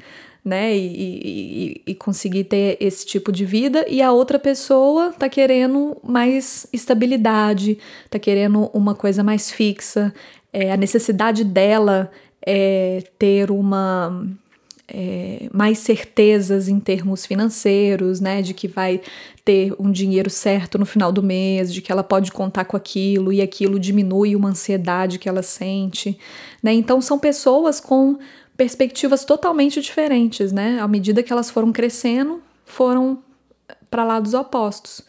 né? 0.44 0.76
E, 0.76 0.86
e, 0.86 1.82
e, 1.88 1.94
conseguir 1.94 2.44
ter 2.44 2.76
esse 2.80 3.04
tipo 3.04 3.30
de 3.30 3.44
vida. 3.44 3.84
E 3.88 4.00
a 4.00 4.12
outra 4.12 4.38
pessoa 4.38 5.12
tá 5.12 5.28
querendo 5.28 5.96
mais 6.02 6.66
estabilidade, 6.72 7.78
tá 8.08 8.18
querendo 8.18 8.70
uma 8.72 8.94
coisa 8.94 9.22
mais 9.22 9.50
fixa. 9.50 10.14
É, 10.52 10.72
a 10.72 10.76
necessidade 10.76 11.44
dela 11.44 12.10
é 12.44 13.02
ter 13.18 13.50
uma 13.50 14.26
é, 14.92 15.48
mais 15.53 15.79
certezas 15.79 16.68
em 16.68 16.81
termos 16.81 17.24
financeiros, 17.24 18.20
né? 18.20 18.42
De 18.42 18.53
que 18.53 18.68
vai 18.68 19.00
ter 19.44 19.74
um 19.79 19.90
dinheiro 19.90 20.29
certo 20.29 20.79
no 20.79 20.87
final 20.87 21.12
do 21.12 21.22
mês, 21.22 21.72
de 21.72 21.81
que 21.81 21.90
ela 21.90 22.03
pode 22.03 22.33
contar 22.33 22.64
com 22.64 22.76
aquilo 22.76 23.33
e 23.33 23.40
aquilo 23.40 23.79
diminui 23.79 24.37
uma 24.37 24.50
ansiedade 24.50 25.18
que 25.18 25.29
ela 25.29 25.42
sente, 25.42 26.18
né? 26.62 26.72
Então 26.72 27.00
são 27.00 27.18
pessoas 27.18 27.81
com 27.81 28.18
perspectivas 28.57 29.24
totalmente 29.24 29.81
diferentes, 29.81 30.53
né? 30.53 30.79
À 30.81 30.88
medida 30.88 31.22
que 31.22 31.33
elas 31.33 31.50
foram 31.50 31.72
crescendo, 31.72 32.42
foram 32.64 33.22
para 33.90 34.05
lados 34.05 34.35
opostos. 34.35 35.03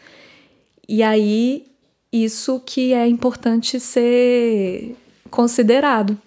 E 0.87 1.03
aí 1.03 1.65
isso 2.11 2.59
que 2.65 2.93
é 2.93 3.07
importante 3.07 3.79
ser 3.79 4.95
considerado 5.29 6.17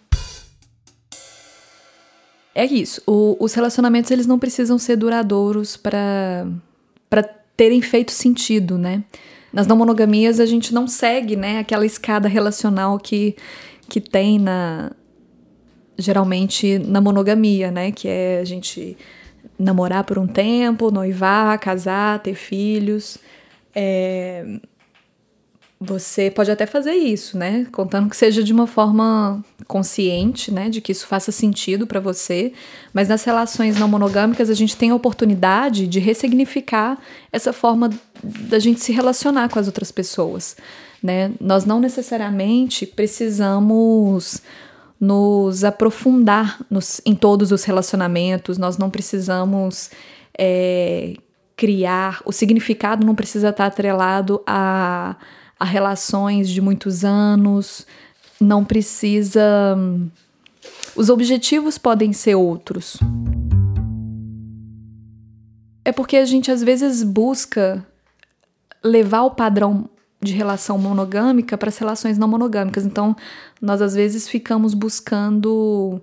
é 2.55 2.65
isso. 2.65 3.03
O, 3.07 3.37
os 3.41 3.53
relacionamentos 3.55 4.11
eles 4.11 4.27
não 4.27 4.39
precisam 4.39 4.79
ser 4.79 4.97
duradouros 4.97 5.77
para 5.77 6.47
terem 7.57 7.83
feito 7.83 8.13
sentido, 8.13 8.79
né? 8.79 9.03
Nas 9.53 9.67
não 9.67 9.77
monogamias 9.77 10.41
a 10.41 10.47
gente 10.47 10.75
não 10.75 10.89
segue, 10.89 11.37
né, 11.37 11.61
aquela 11.61 11.87
escada 11.87 12.29
relacional 12.29 12.99
que, 12.99 13.37
que 13.89 14.01
tem 14.01 14.39
na 14.39 14.91
geralmente 15.97 16.77
na 16.81 17.01
monogamia, 17.01 17.71
né, 17.71 17.93
que 17.93 18.09
é 18.09 18.41
a 18.41 18.45
gente 18.45 18.97
namorar 19.57 20.03
por 20.03 20.19
um 20.19 20.27
tempo, 20.27 20.91
noivar, 20.91 21.57
casar, 21.61 22.19
ter 22.21 22.35
filhos. 22.35 23.19
É, 23.73 24.45
você 25.81 26.31
pode 26.31 26.51
até 26.51 26.67
fazer 26.67 26.93
isso, 26.93 27.37
né? 27.37 27.67
Contando 27.73 28.09
que 28.09 28.17
seja 28.17 28.43
de 28.43 28.53
uma 28.53 28.67
forma 28.67 29.45
consciente, 29.67 30.53
né? 30.53 30.69
De 30.69 30.81
que 30.81 30.93
isso 30.93 31.07
faça 31.07 31.33
sentido 31.33 31.87
para 31.87 32.01
você. 32.01 32.53
Mas 32.93 33.09
nas 33.09 33.25
relações 33.25 33.79
não 33.79 33.89
monogâmicas, 33.89 34.49
a 34.49 34.55
gente 34.55 34.77
tem 34.77 34.91
a 34.91 34.95
oportunidade 34.95 35.87
de 35.87 36.01
ressignificar 36.01 36.99
essa 37.33 37.53
forma 37.53 37.91
da 38.23 38.59
gente 38.59 38.81
se 38.81 38.93
relacionar 38.93 39.49
com 39.49 39.59
as 39.59 39.67
outras 39.67 39.91
pessoas, 39.91 40.57
né? 41.03 41.33
Nós 41.41 41.65
não 41.65 41.81
necessariamente 41.81 42.87
precisamos 42.87 44.43
nos 44.99 45.65
aprofundar 45.65 46.65
nos, 46.71 47.01
em 47.05 47.15
todos 47.15 47.53
os 47.53 47.65
relacionamentos, 47.65 48.57
nós 48.57 48.79
não 48.79 48.89
precisamos 48.89 49.91
é, 50.39 51.15
criar, 51.57 52.23
o 52.25 52.33
significado 52.33 53.07
não 53.07 53.15
precisa 53.15 53.51
estar 53.51 53.67
atrelado 53.67 54.43
a 54.47 55.17
a 55.59 55.65
relações 55.65 56.49
de 56.49 56.61
muitos 56.61 57.05
anos, 57.05 57.87
não 58.41 58.65
precisa. 58.65 59.77
Os 60.97 61.09
objetivos 61.09 61.79
podem 61.79 62.13
ser 62.13 62.35
outros. 62.35 62.99
É 65.85 65.93
porque 65.93 66.17
a 66.17 66.25
gente 66.25 66.51
às 66.51 66.63
vezes 66.63 67.03
busca 67.03 67.87
levar 68.83 69.23
o 69.23 69.31
padrão 69.31 69.89
de 70.21 70.33
relação 70.33 70.79
monogâmica 70.79 71.59
para 71.59 71.69
as 71.69 71.77
relações 71.77 72.17
não 72.17 72.27
monogâmicas. 72.27 72.87
Então, 72.87 73.15
nós 73.61 73.83
às 73.83 73.95
vezes 73.95 74.27
ficamos 74.27 74.73
buscando 74.73 76.01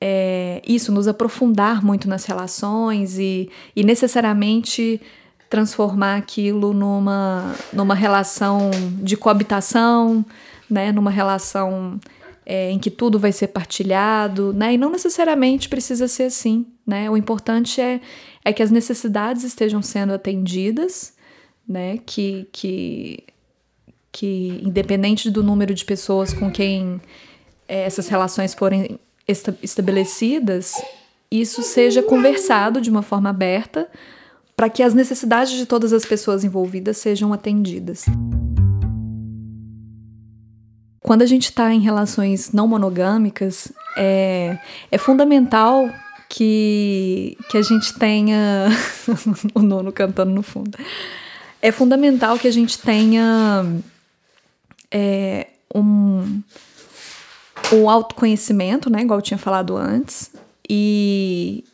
é, 0.00 0.62
isso, 0.66 0.90
nos 0.92 1.06
aprofundar 1.06 1.84
muito 1.84 2.08
nas 2.08 2.24
relações 2.24 3.18
e, 3.18 3.50
e 3.74 3.84
necessariamente 3.84 5.00
transformar 5.48 6.16
aquilo 6.16 6.72
numa, 6.72 7.54
numa 7.72 7.94
relação 7.94 8.70
de 9.02 9.16
coabitação, 9.16 10.24
né, 10.68 10.90
numa 10.92 11.10
relação 11.10 12.00
é, 12.44 12.70
em 12.70 12.78
que 12.78 12.90
tudo 12.90 13.18
vai 13.18 13.32
ser 13.32 13.48
partilhado, 13.48 14.52
né, 14.52 14.74
e 14.74 14.78
não 14.78 14.90
necessariamente 14.90 15.68
precisa 15.68 16.08
ser 16.08 16.24
assim, 16.24 16.66
né, 16.86 17.10
o 17.10 17.16
importante 17.16 17.80
é, 17.80 18.00
é 18.44 18.52
que 18.52 18.62
as 18.62 18.70
necessidades 18.70 19.44
estejam 19.44 19.82
sendo 19.82 20.12
atendidas, 20.12 21.14
né, 21.68 21.98
que, 22.04 22.48
que, 22.52 23.24
que 24.12 24.60
independente 24.64 25.30
do 25.30 25.42
número 25.42 25.74
de 25.74 25.84
pessoas 25.84 26.32
com 26.32 26.50
quem 26.50 27.00
é, 27.68 27.84
essas 27.84 28.08
relações 28.08 28.54
forem 28.54 28.98
esta, 29.26 29.56
estabelecidas, 29.62 30.72
isso 31.30 31.62
seja 31.62 32.02
conversado 32.02 32.80
de 32.80 32.88
uma 32.88 33.02
forma 33.02 33.30
aberta, 33.30 33.88
para 34.56 34.70
que 34.70 34.82
as 34.82 34.94
necessidades 34.94 35.52
de 35.52 35.66
todas 35.66 35.92
as 35.92 36.06
pessoas 36.06 36.42
envolvidas 36.42 36.96
sejam 36.96 37.32
atendidas. 37.32 38.06
Quando 41.00 41.22
a 41.22 41.26
gente 41.26 41.44
está 41.44 41.72
em 41.72 41.80
relações 41.80 42.52
não 42.52 42.66
monogâmicas, 42.66 43.70
é, 43.96 44.58
é 44.90 44.98
fundamental 44.98 45.88
que, 46.28 47.36
que 47.48 47.58
a 47.58 47.62
gente 47.62 47.94
tenha. 47.98 48.68
o 49.54 49.60
nono 49.60 49.92
cantando 49.92 50.32
no 50.32 50.42
fundo. 50.42 50.76
É 51.60 51.70
fundamental 51.70 52.38
que 52.38 52.48
a 52.48 52.50
gente 52.50 52.78
tenha 52.78 53.64
é, 54.90 55.48
um, 55.74 56.42
o 57.72 57.88
autoconhecimento, 57.88 58.90
né? 58.90 59.02
Igual 59.02 59.18
eu 59.18 59.22
tinha 59.22 59.38
falado 59.38 59.76
antes, 59.76 60.30
e, 60.68 61.64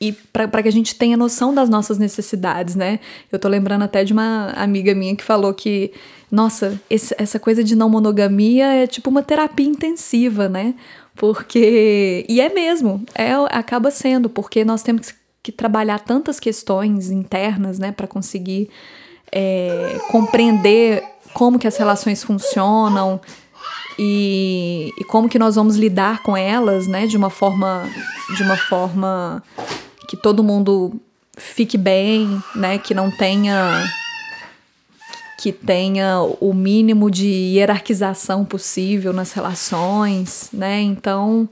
e 0.00 0.12
para 0.12 0.62
que 0.62 0.68
a 0.68 0.72
gente 0.72 0.94
tenha 0.94 1.16
noção 1.16 1.54
das 1.54 1.68
nossas 1.68 1.98
necessidades, 1.98 2.74
né? 2.74 3.00
Eu 3.30 3.38
tô 3.38 3.48
lembrando 3.48 3.82
até 3.82 4.02
de 4.02 4.14
uma 4.14 4.48
amiga 4.56 4.94
minha 4.94 5.14
que 5.14 5.22
falou 5.22 5.52
que, 5.52 5.92
nossa, 6.30 6.80
esse, 6.88 7.14
essa 7.18 7.38
coisa 7.38 7.62
de 7.62 7.76
não 7.76 7.90
monogamia 7.90 8.66
é 8.72 8.86
tipo 8.86 9.10
uma 9.10 9.22
terapia 9.22 9.66
intensiva, 9.68 10.48
né? 10.48 10.74
Porque. 11.14 12.24
E 12.26 12.40
é 12.40 12.48
mesmo, 12.48 13.04
é, 13.14 13.32
acaba 13.50 13.90
sendo, 13.90 14.30
porque 14.30 14.64
nós 14.64 14.82
temos 14.82 15.12
que 15.42 15.52
trabalhar 15.52 15.98
tantas 16.00 16.40
questões 16.40 17.10
internas, 17.10 17.78
né, 17.78 17.92
para 17.92 18.06
conseguir 18.06 18.68
é, 19.32 19.98
compreender 20.10 21.02
como 21.32 21.58
que 21.58 21.66
as 21.66 21.76
relações 21.76 22.22
funcionam 22.22 23.20
e, 23.98 24.92
e 24.98 25.04
como 25.04 25.28
que 25.28 25.38
nós 25.38 25.56
vamos 25.56 25.76
lidar 25.76 26.22
com 26.22 26.36
elas, 26.36 26.86
né, 26.86 27.06
de 27.06 27.16
uma 27.16 27.30
forma 27.30 27.88
de 28.36 28.42
uma 28.42 28.56
forma 28.56 29.42
que 30.10 30.16
todo 30.16 30.42
mundo 30.42 31.00
fique 31.38 31.78
bem, 31.78 32.42
né? 32.56 32.78
Que 32.78 32.92
não 32.92 33.12
tenha 33.12 33.88
que 35.38 35.52
tenha 35.52 36.20
o 36.40 36.52
mínimo 36.52 37.08
de 37.08 37.28
hierarquização 37.28 38.44
possível 38.44 39.12
nas 39.12 39.32
relações, 39.32 40.50
né? 40.52 40.80
Então, 40.80 41.48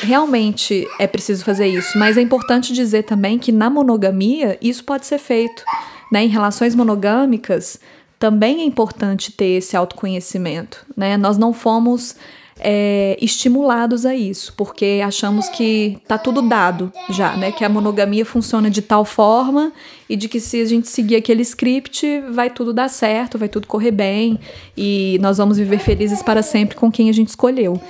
realmente 0.00 0.84
é 0.98 1.06
preciso 1.06 1.44
fazer 1.44 1.68
isso, 1.68 1.96
mas 1.96 2.18
é 2.18 2.20
importante 2.20 2.72
dizer 2.72 3.04
também 3.04 3.38
que 3.38 3.52
na 3.52 3.70
monogamia 3.70 4.58
isso 4.60 4.82
pode 4.82 5.06
ser 5.06 5.18
feito, 5.18 5.62
né? 6.10 6.24
Em 6.24 6.28
relações 6.28 6.74
monogâmicas 6.74 7.78
também 8.18 8.62
é 8.62 8.64
importante 8.64 9.30
ter 9.30 9.58
esse 9.58 9.76
autoconhecimento, 9.76 10.84
né? 10.96 11.16
Nós 11.16 11.38
não 11.38 11.52
fomos 11.52 12.16
é, 12.58 13.16
estimulados 13.20 14.04
a 14.06 14.14
isso, 14.14 14.52
porque 14.56 15.00
achamos 15.04 15.48
que 15.48 15.98
tá 16.06 16.18
tudo 16.18 16.42
dado 16.42 16.92
já, 17.10 17.36
né? 17.36 17.50
Que 17.50 17.64
a 17.64 17.68
monogamia 17.68 18.24
funciona 18.24 18.70
de 18.70 18.82
tal 18.82 19.04
forma 19.04 19.72
e 20.08 20.16
de 20.16 20.28
que 20.28 20.38
se 20.38 20.60
a 20.60 20.64
gente 20.64 20.88
seguir 20.88 21.16
aquele 21.16 21.42
script, 21.42 22.20
vai 22.30 22.50
tudo 22.50 22.72
dar 22.72 22.88
certo, 22.88 23.38
vai 23.38 23.48
tudo 23.48 23.66
correr 23.66 23.90
bem 23.90 24.38
e 24.76 25.18
nós 25.20 25.38
vamos 25.38 25.56
viver 25.58 25.78
felizes 25.78 26.22
para 26.22 26.42
sempre 26.42 26.76
com 26.76 26.90
quem 26.90 27.08
a 27.08 27.12
gente 27.12 27.28
escolheu. 27.28 27.80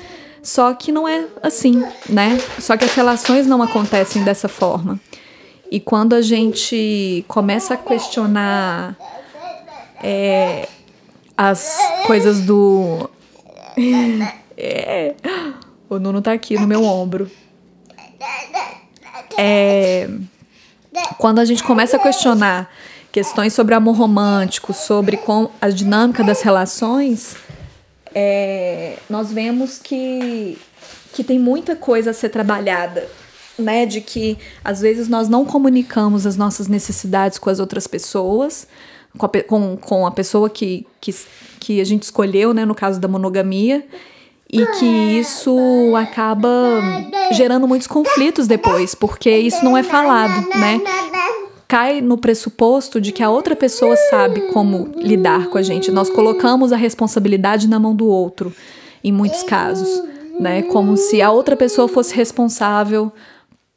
Só 0.42 0.72
que 0.74 0.90
não 0.90 1.06
é 1.06 1.26
assim, 1.42 1.84
né? 2.08 2.38
Só 2.58 2.76
que 2.76 2.84
as 2.84 2.94
relações 2.94 3.46
não 3.46 3.62
acontecem 3.62 4.24
dessa 4.24 4.48
forma. 4.48 4.98
E 5.70 5.78
quando 5.78 6.14
a 6.14 6.20
gente 6.20 7.24
começa 7.28 7.74
a 7.74 7.76
questionar 7.76 8.96
é, 10.02 10.68
as 11.36 11.78
coisas 12.06 12.40
do 12.40 13.08
é. 14.56 15.14
O 15.88 15.98
Nuno 15.98 16.22
tá 16.22 16.32
aqui 16.32 16.58
no 16.58 16.66
meu 16.66 16.84
ombro. 16.84 17.30
É. 19.38 20.08
Quando 21.18 21.38
a 21.38 21.44
gente 21.44 21.62
começa 21.62 21.96
a 21.96 22.00
questionar 22.00 22.70
questões 23.10 23.52
sobre 23.52 23.74
amor 23.74 23.96
romântico, 23.96 24.72
sobre 24.72 25.18
com 25.18 25.50
a 25.60 25.68
dinâmica 25.68 26.24
das 26.24 26.40
relações, 26.40 27.36
é, 28.14 28.96
nós 29.08 29.30
vemos 29.30 29.78
que, 29.78 30.58
que 31.12 31.22
tem 31.22 31.38
muita 31.38 31.76
coisa 31.76 32.10
a 32.10 32.14
ser 32.14 32.30
trabalhada, 32.30 33.06
né? 33.58 33.84
De 33.86 34.00
que 34.00 34.38
às 34.64 34.80
vezes 34.80 35.08
nós 35.08 35.28
não 35.28 35.44
comunicamos 35.44 36.26
as 36.26 36.36
nossas 36.36 36.68
necessidades 36.68 37.38
com 37.38 37.50
as 37.50 37.60
outras 37.60 37.86
pessoas, 37.86 38.66
com 39.16 39.26
a, 39.26 39.28
com, 39.28 39.76
com 39.76 40.06
a 40.06 40.10
pessoa 40.10 40.48
que, 40.48 40.86
que, 41.00 41.14
que 41.60 41.80
a 41.80 41.84
gente 41.84 42.04
escolheu, 42.04 42.54
né? 42.54 42.64
No 42.64 42.74
caso 42.74 42.98
da 42.98 43.08
monogamia, 43.08 43.86
e 44.52 44.66
que 44.78 44.86
isso 44.86 45.56
acaba 45.96 46.50
gerando 47.32 47.66
muitos 47.66 47.88
conflitos 47.88 48.46
depois, 48.46 48.94
porque 48.94 49.30
isso 49.30 49.64
não 49.64 49.76
é 49.76 49.82
falado, 49.82 50.46
né? 50.50 50.78
Cai 51.66 52.02
no 52.02 52.18
pressuposto 52.18 53.00
de 53.00 53.12
que 53.12 53.22
a 53.22 53.30
outra 53.30 53.56
pessoa 53.56 53.96
sabe 54.10 54.42
como 54.52 54.92
lidar 54.96 55.48
com 55.48 55.56
a 55.56 55.62
gente. 55.62 55.90
Nós 55.90 56.10
colocamos 56.10 56.70
a 56.70 56.76
responsabilidade 56.76 57.66
na 57.66 57.78
mão 57.78 57.94
do 57.96 58.06
outro, 58.06 58.54
em 59.02 59.10
muitos 59.10 59.42
casos, 59.42 60.02
né? 60.38 60.60
Como 60.60 60.98
se 60.98 61.22
a 61.22 61.30
outra 61.30 61.56
pessoa 61.56 61.88
fosse 61.88 62.14
responsável 62.14 63.10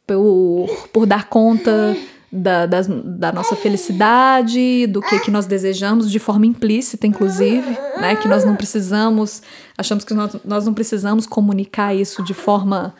por, 0.05 0.67
por 0.91 1.05
dar 1.05 1.29
conta 1.29 1.95
da, 2.35 2.65
da, 2.65 3.31
nossa 3.31 3.55
felicidade, 3.55 4.87
do 4.87 5.01
que, 5.01 5.19
que 5.19 5.31
nós 5.31 5.45
desejamos, 5.45 6.11
de 6.11 6.19
forma 6.19 6.45
implícita, 6.45 7.07
inclusive, 7.07 7.69
né? 7.97 8.15
Que 8.17 8.27
nós 8.27 8.43
não 8.43 8.55
precisamos, 8.55 9.41
achamos 9.77 10.03
que 10.03 10.13
nós, 10.13 10.35
nós 10.43 10.65
não 10.65 10.73
precisamos 10.73 11.25
comunicar 11.25 11.95
isso 11.95 12.21
de 12.21 12.33
forma 12.33 12.93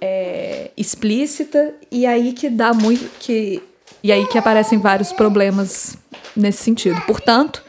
é, 0.00 0.70
explícita, 0.76 1.74
e 1.90 2.06
aí 2.06 2.32
que 2.32 2.48
dá 2.48 2.72
muito. 2.72 3.10
que 3.18 3.60
E 4.02 4.12
aí 4.12 4.24
que 4.28 4.38
aparecem 4.38 4.78
vários 4.78 5.12
problemas 5.12 5.96
nesse 6.36 6.62
sentido. 6.62 7.00
Portanto, 7.02 7.60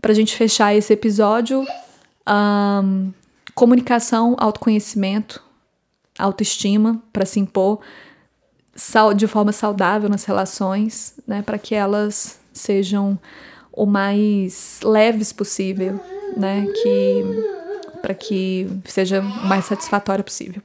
para 0.00 0.12
a 0.12 0.14
gente 0.14 0.36
fechar 0.36 0.74
esse 0.74 0.92
episódio, 0.92 1.64
um, 2.28 3.12
comunicação, 3.54 4.36
autoconhecimento, 4.38 5.42
autoestima 6.18 7.02
para 7.12 7.24
se 7.24 7.40
impor 7.40 7.80
de 9.16 9.26
forma 9.26 9.52
saudável 9.52 10.08
nas 10.08 10.24
relações, 10.24 11.14
né, 11.26 11.42
para 11.42 11.58
que 11.58 11.74
elas 11.74 12.38
sejam 12.52 13.18
o 13.72 13.86
mais 13.86 14.80
leves 14.82 15.32
possível, 15.32 16.00
né, 16.36 16.66
que 16.82 17.24
para 18.00 18.14
que 18.14 18.66
seja 18.84 19.20
o 19.20 19.46
mais 19.46 19.64
satisfatório 19.64 20.24
possível. 20.24 20.60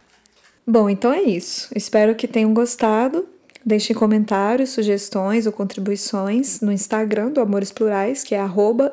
Bom, 0.66 0.90
então 0.90 1.14
é 1.14 1.22
isso. 1.22 1.70
Espero 1.76 2.16
que 2.16 2.28
tenham 2.28 2.54
gostado. 2.54 3.28
Deixem 3.64 3.96
comentários, 3.96 4.72
sugestões 4.72 5.46
ou 5.46 5.52
contribuições 5.52 6.62
no 6.62 6.72
Instagram 6.72 7.32
do 7.32 7.42
Amores 7.42 7.72
Plurais, 7.72 8.24
que 8.24 8.34
é 8.34 8.40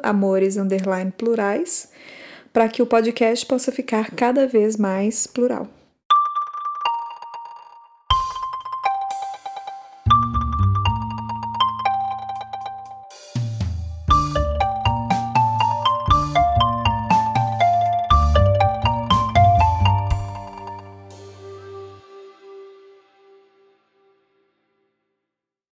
amores 0.03 0.57
plurais, 1.17 1.89
para 2.53 2.69
que 2.69 2.83
o 2.83 2.87
podcast 2.87 3.47
possa 3.47 3.73
ficar 3.73 4.11
cada 4.11 4.47
vez 4.47 4.77
mais 4.77 5.27
plural. 5.27 5.69